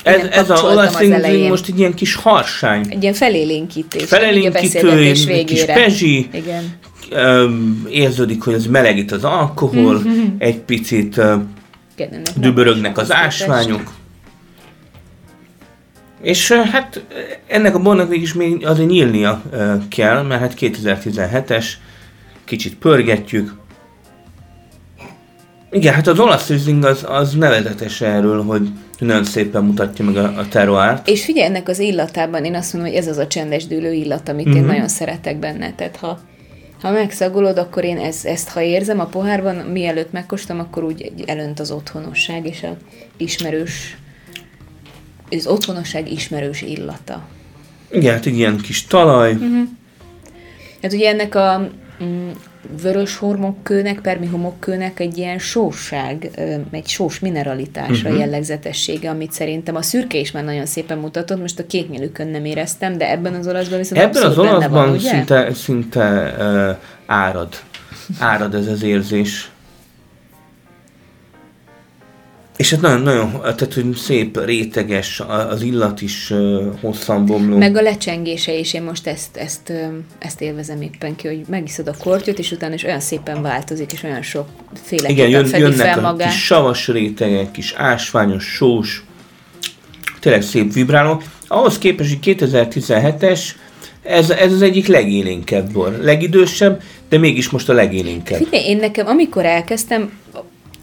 Én 0.06 0.12
Ez, 0.12 0.26
ez 0.30 0.50
a 0.50 0.64
olasz 0.64 1.00
most 1.48 1.68
egy 1.68 1.78
ilyen 1.78 1.94
kis 1.94 2.14
harsány. 2.14 2.86
Egy 2.88 3.02
ilyen 3.02 3.14
felélénkítés. 3.14 4.04
Felélénkítő, 4.04 4.60
beszélgetés 4.60 5.26
egy 5.26 5.44
kis 5.44 5.64
pezsi, 5.64 6.28
Igen. 6.32 6.76
Érződik, 7.88 8.42
hogy 8.42 8.54
ez 8.54 8.66
melegít 8.66 9.12
az 9.12 9.24
alkohol, 9.24 10.02
egy 10.38 10.58
picit 10.58 11.20
Igen, 11.96 12.22
dübörögnek 12.36 12.98
az 12.98 13.12
ásványok. 13.12 13.92
És 16.24 16.52
hát 16.52 17.04
ennek 17.46 17.74
a 17.74 17.78
bornak 17.78 18.08
végig 18.08 18.22
is 18.22 18.34
még 18.34 18.66
azért 18.66 18.88
nyílnia 18.88 19.42
kell, 19.88 20.22
mert 20.22 20.40
hát 20.40 20.54
2017-es, 20.60 21.66
kicsit 22.44 22.74
pörgetjük. 22.74 23.54
Igen, 25.70 25.94
hát 25.94 26.06
az 26.06 26.18
olasz 26.18 26.48
Riesling 26.48 26.84
az, 26.84 27.04
az 27.08 27.32
nevezetes 27.34 28.00
erről, 28.00 28.42
hogy 28.42 28.68
nagyon 28.98 29.24
szépen 29.24 29.64
mutatja 29.64 30.04
meg 30.04 30.16
a, 30.16 30.38
a 30.38 30.48
terroárt. 30.48 31.08
És 31.08 31.24
figyelj, 31.24 31.46
ennek 31.46 31.68
az 31.68 31.78
illatában 31.78 32.44
én 32.44 32.54
azt 32.54 32.72
mondom, 32.72 32.90
hogy 32.90 33.00
ez 33.00 33.08
az 33.08 33.16
a 33.18 33.26
csendes 33.26 33.66
dűlő 33.66 33.92
illat, 33.92 34.28
amit 34.28 34.46
Mhm. 34.46 34.56
én 34.56 34.64
nagyon 34.64 34.88
szeretek 34.88 35.38
benne. 35.38 35.72
Tehát 35.72 35.96
ha, 35.96 36.18
ha 36.82 36.90
megszagolod, 36.90 37.58
akkor 37.58 37.84
én 37.84 37.98
ez, 37.98 38.24
ezt, 38.24 38.48
ha 38.48 38.60
érzem 38.62 39.00
a 39.00 39.06
pohárban, 39.06 39.56
mielőtt 39.56 40.12
megkostam, 40.12 40.58
akkor 40.58 40.84
úgy 40.84 41.12
elönt 41.26 41.60
az 41.60 41.70
otthonosság 41.70 42.46
és 42.46 42.62
a 42.62 42.76
ismerős, 43.16 43.96
az 45.30 45.46
otthonosság 45.46 46.12
ismerős 46.12 46.62
illata. 46.62 47.22
Igen, 47.90 48.14
hát 48.14 48.26
egy 48.26 48.36
ilyen 48.36 48.58
kis 48.58 48.86
talaj, 48.86 49.36
Hát 50.82 50.92
ugye 50.92 51.08
ennek 51.08 51.34
a, 51.34 51.68
mm, 52.04 52.30
vörös 52.82 53.16
hormokkőnek, 53.16 54.00
permi 54.00 54.26
homokkőnek 54.26 55.00
egy 55.00 55.18
ilyen 55.18 55.38
sóság, 55.38 56.30
egy 56.70 56.86
sós 56.86 57.18
mineralitásra 57.18 58.08
uh-huh. 58.08 58.18
jellegzetessége, 58.18 59.10
amit 59.10 59.32
szerintem 59.32 59.76
a 59.76 59.82
szürke 59.82 60.18
is 60.18 60.30
már 60.30 60.44
nagyon 60.44 60.66
szépen 60.66 60.98
mutatott, 60.98 61.40
most 61.40 61.58
a 61.58 61.66
kéknyelükön 61.66 62.28
nem 62.28 62.44
éreztem, 62.44 62.98
de 62.98 63.10
ebben 63.10 63.34
az 63.34 63.46
olaszban 63.46 63.78
viszont 63.78 64.00
Ebben 64.00 64.22
az 64.22 64.38
olaszban 64.38 64.70
van, 64.70 64.88
ugye? 64.90 65.08
szinte, 65.08 65.54
szinte 65.54 66.34
uh, 66.38 66.76
árad. 67.06 67.54
Árad 68.18 68.54
ez 68.54 68.66
az 68.66 68.82
érzés. 68.82 69.50
És 72.56 72.72
ez 72.72 72.78
nagyon-nagyon, 72.78 73.40
tehát 73.40 73.74
hogy 73.74 73.94
szép, 73.96 74.44
réteges, 74.44 75.22
az 75.50 75.62
illat 75.62 76.00
is 76.00 76.32
hosszan 76.80 77.26
bomló. 77.26 77.56
Meg 77.56 77.76
a 77.76 77.82
lecsengése 77.82 78.54
is, 78.54 78.74
én 78.74 78.82
most 78.82 79.06
ezt, 79.06 79.36
ezt, 79.36 79.72
ezt 80.18 80.40
élvezem 80.40 80.82
éppen 80.82 81.16
ki, 81.16 81.26
hogy 81.26 81.40
megiszod 81.48 81.88
a 81.88 81.94
kortyot, 81.98 82.38
és 82.38 82.50
utána 82.50 82.74
is 82.74 82.84
olyan 82.84 83.00
szépen 83.00 83.42
változik, 83.42 83.92
és 83.92 84.02
olyan 84.02 84.22
sok 84.22 84.48
féle 84.82 85.08
Igen, 85.08 85.28
jön, 85.28 85.44
fedi 85.44 85.62
jönnek 85.62 85.92
fel 85.92 86.00
magát. 86.00 86.26
a 86.26 86.30
kis 86.30 86.44
savas 86.44 86.88
rétegek, 86.88 87.50
kis 87.50 87.72
ásványos, 87.76 88.44
sós, 88.44 89.04
tényleg 90.20 90.42
szép 90.42 90.72
vibráló. 90.72 91.22
Ahhoz 91.46 91.78
képest, 91.78 92.08
hogy 92.08 92.36
2017-es, 92.36 93.40
ez, 94.02 94.30
ez 94.30 94.52
az 94.52 94.62
egyik 94.62 94.86
legélénkebb 94.86 95.72
bor. 95.72 95.98
Legidősebb, 96.02 96.82
de 97.08 97.18
mégis 97.18 97.50
most 97.50 97.68
a 97.68 97.72
legélénkebb. 97.72 98.38
Figyelj, 98.38 98.64
én 98.64 98.76
nekem, 98.76 99.06
amikor 99.06 99.44
elkezdtem, 99.44 100.12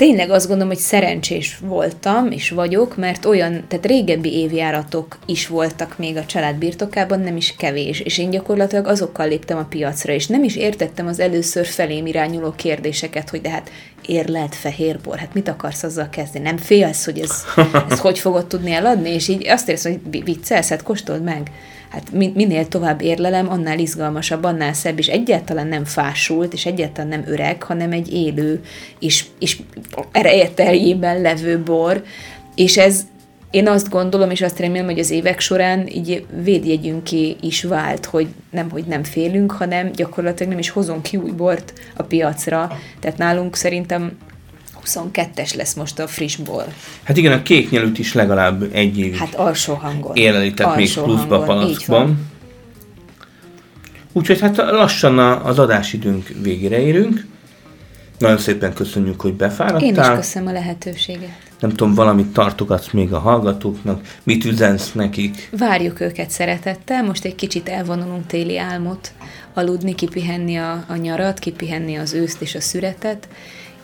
tényleg 0.02 0.30
azt 0.30 0.48
gondolom, 0.48 0.72
hogy 0.72 0.82
szerencsés 0.82 1.58
voltam, 1.60 2.32
és 2.32 2.50
vagyok, 2.50 2.98
mert 2.98 3.26
olyan, 3.26 3.64
tehát 3.68 3.86
régebbi 3.86 4.34
évjáratok 4.34 5.18
is 5.26 5.48
voltak 5.48 5.98
még 5.98 6.18
a 6.18 6.26
család 6.26 6.56
birtokában, 6.56 7.20
nem 7.20 7.38
is 7.38 7.56
kevés, 7.58 8.00
és 8.00 8.18
én 8.18 8.30
gyakorlatilag 8.30 8.88
azokkal 8.88 9.28
léptem 9.28 9.58
a 9.58 9.66
piacra, 9.70 10.14
és 10.14 10.28
nem 10.28 10.44
is 10.44 10.56
értettem 10.56 11.08
az 11.08 11.20
először 11.20 11.66
felém 11.66 12.06
irányuló 12.06 12.52
kérdéseket, 12.52 13.30
hogy 13.30 13.42
de 13.42 13.50
hát 13.50 13.72
érlelt 14.06 14.56
fehérbor, 14.56 15.18
hát 15.18 15.34
mit 15.34 15.48
akarsz 15.48 15.84
azzal 15.84 16.10
kezdeni? 16.10 16.44
Nem 16.46 16.58
félsz, 16.58 17.06
hogy 17.06 17.20
ez, 17.20 17.44
ez 17.90 18.00
hogy 18.06 18.20
fogod 18.20 18.48
tudni 18.48 18.72
eladni? 18.72 19.10
És 19.10 19.28
így 19.28 19.48
azt 19.48 19.70
érzem, 19.70 19.92
hogy 19.92 20.24
viccelsz, 20.24 20.70
hát 20.70 20.84
kóstold 20.84 21.24
meg 21.24 21.52
hát 21.91 22.12
minél 22.12 22.67
tovább 22.67 23.01
érlelem, 23.01 23.49
annál 23.49 23.80
izgalmasabb, 23.80 24.43
annál 24.43 24.73
szebb, 24.73 24.97
és 24.97 25.08
egyáltalán 25.08 25.67
nem 25.67 25.86
fásult, 25.86 26.54
és 26.54 26.65
egyáltalán 26.65 27.10
nem 27.10 27.23
öreg, 27.27 27.63
hanem 27.63 27.91
egy 27.91 28.13
élő, 28.13 28.62
és, 28.99 29.25
és 29.39 29.58
erejeteljében 30.12 31.21
levő 31.21 31.60
bor, 31.60 32.04
és 32.56 32.77
ez, 32.77 33.01
én 33.49 33.67
azt 33.67 33.89
gondolom, 33.89 34.30
és 34.30 34.41
azt 34.41 34.60
remélem, 34.60 34.86
hogy 34.86 34.99
az 34.99 35.10
évek 35.10 35.39
során 35.39 35.88
így 35.88 36.25
védjegyünké 36.43 37.36
is 37.41 37.63
vált, 37.63 38.06
hogy 38.06 38.27
nem, 38.51 38.69
hogy 38.69 38.84
nem 38.86 39.04
félünk, 39.04 39.51
hanem 39.51 39.91
gyakorlatilag 39.91 40.51
nem 40.51 40.60
is 40.60 40.69
hozunk 40.69 41.01
ki 41.01 41.17
új 41.17 41.32
bort 41.32 41.73
a 41.95 42.04
piacra. 42.04 42.77
Tehát 42.99 43.17
nálunk 43.17 43.56
szerintem 43.56 44.17
22-es 44.86 45.56
lesz 45.56 45.74
most 45.74 46.00
a 46.00 46.08
friss 46.08 46.36
bor. 46.36 46.65
Hát 47.04 47.17
igen, 47.17 47.32
a 47.32 47.41
kék 47.41 47.70
nyelőt 47.70 48.00
is 48.00 48.13
legalább 48.13 48.70
egy 48.72 48.98
évig 48.98 49.15
hát 49.15 49.36
alsó 49.36 49.74
hangon. 49.74 50.15
Érlelített 50.15 50.76
még 50.76 50.94
pluszba 50.94 51.39
palackban. 51.39 52.30
Úgyhogy 54.12 54.39
hát 54.39 54.58
lassan 54.58 55.20
az 55.20 55.60
adásidőnk 55.60 56.28
végére 56.41 56.80
érünk. 56.80 57.26
Nagyon 58.17 58.38
szépen 58.38 58.74
köszönjük, 58.74 59.22
hogy 59.22 59.34
befáradtál. 59.34 59.82
Én 59.82 59.96
is 59.96 60.08
köszönöm 60.08 60.48
a 60.48 60.52
lehetőséget. 60.52 61.38
Nem 61.60 61.70
tudom, 61.70 61.94
valamit 61.94 62.28
tartogatsz 62.28 62.91
még 62.91 63.13
a 63.13 63.20
hallgatóknak, 63.20 64.02
mit 64.24 64.46
üzensz 64.46 64.91
nekik? 64.91 65.50
Várjuk 65.58 66.00
őket 66.00 66.30
szeretettel, 66.30 67.04
most 67.04 67.26
egy 67.26 67.36
kicsit 67.36 67.70
elvonulunk 67.70 68.26
téli 68.26 68.58
álmot, 68.58 69.12
aludni, 69.54 69.96
kipihenni 69.96 70.56
a, 70.58 70.84
a 70.88 70.96
nyarat, 70.96 71.39
kipihenni 71.39 71.96
az 71.96 72.13
őszt 72.13 72.41
és 72.41 72.56
a 72.56 72.62
szüretet, 72.62 73.28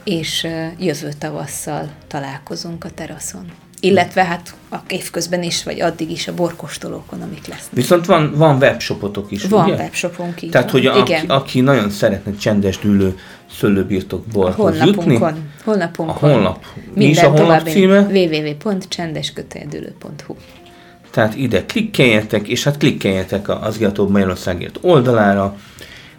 és 0.08 0.48
jövő 0.80 1.10
tavasszal 1.20 1.90
találkozunk 2.08 2.84
a 2.84 2.90
teraszon. 2.90 3.46
Illetve 3.80 4.24
hát 4.24 4.56
a 4.72 4.76
évközben 4.88 5.44
is, 5.44 5.64
vagy 5.64 5.82
addig 5.82 6.12
is 6.12 6.28
a 6.28 6.34
borkostolókon, 6.34 7.22
amik 7.22 7.48
lesznek. 7.48 7.74
Viszont 7.74 8.06
van, 8.06 8.34
van 8.36 8.58
webshopotok 8.58 9.32
is, 9.32 9.44
Van 9.44 9.66
ugye? 9.66 9.76
webshopunk, 9.76 10.42
így 10.42 10.50
Tehát, 10.50 10.72
van. 10.72 10.82
hogy 10.82 11.00
aki, 11.00 11.14
aki 11.28 11.62
nagyon 11.62 11.90
szeretne 11.90 12.36
csendes 12.36 12.80
dűlő 12.80 13.18
szőlőbirtok 13.58 14.26
borhoz 14.26 14.78
jutni. 14.78 15.20
Honlapunkon. 15.64 16.16
A 16.16 16.20
honlap. 16.20 16.66
Mi 16.94 17.06
is 17.06 17.24
a 17.24 17.30
honlap 17.30 17.70
címe? 17.70 18.00
www.csendesköteldülő.hu 18.00 20.36
Tehát 21.12 21.36
ide 21.36 21.66
klikkeljetek, 21.66 22.48
és 22.48 22.64
hát 22.64 22.78
klikkeljetek 22.78 23.50
az 23.50 23.80
Ihatóbb 23.80 24.10
Magyarországért 24.10 24.78
oldalára, 24.82 25.58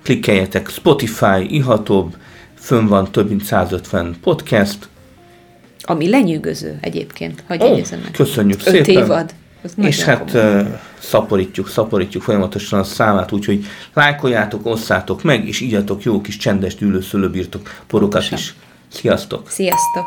klikkeljetek 0.03 0.69
Spotify, 0.69 1.55
Ihatóbb, 1.55 2.17
fönn 2.69 2.87
van 2.87 3.13
több 3.13 3.29
mint 3.29 3.45
150 3.45 4.17
podcast. 4.21 4.89
Ami 5.81 6.09
lenyűgöző 6.09 6.79
egyébként, 6.81 7.45
hogy 7.47 7.63
oh, 7.63 7.91
meg. 7.91 8.11
Köszönjük 8.13 8.61
Öt 8.65 8.69
szépen. 8.73 9.03
évad. 9.03 9.35
És 9.77 10.03
hát 10.03 10.35
uh, 10.35 10.67
szaporítjuk, 10.99 11.69
szaporítjuk 11.69 12.23
folyamatosan 12.23 12.79
a 12.79 12.85
számát, 12.85 13.33
úgyhogy 13.33 13.65
lájkoljátok, 13.95 14.67
osszátok 14.67 15.23
meg, 15.23 15.47
és 15.47 15.61
ígyatok 15.61 16.03
jó 16.03 16.21
kis 16.21 16.37
csendes 16.37 16.75
dűlőszülőbirtok 16.75 17.83
porokat 17.87 18.31
is. 18.31 18.55
Sziasztok! 18.89 19.51
Sziasztok! 19.51 20.05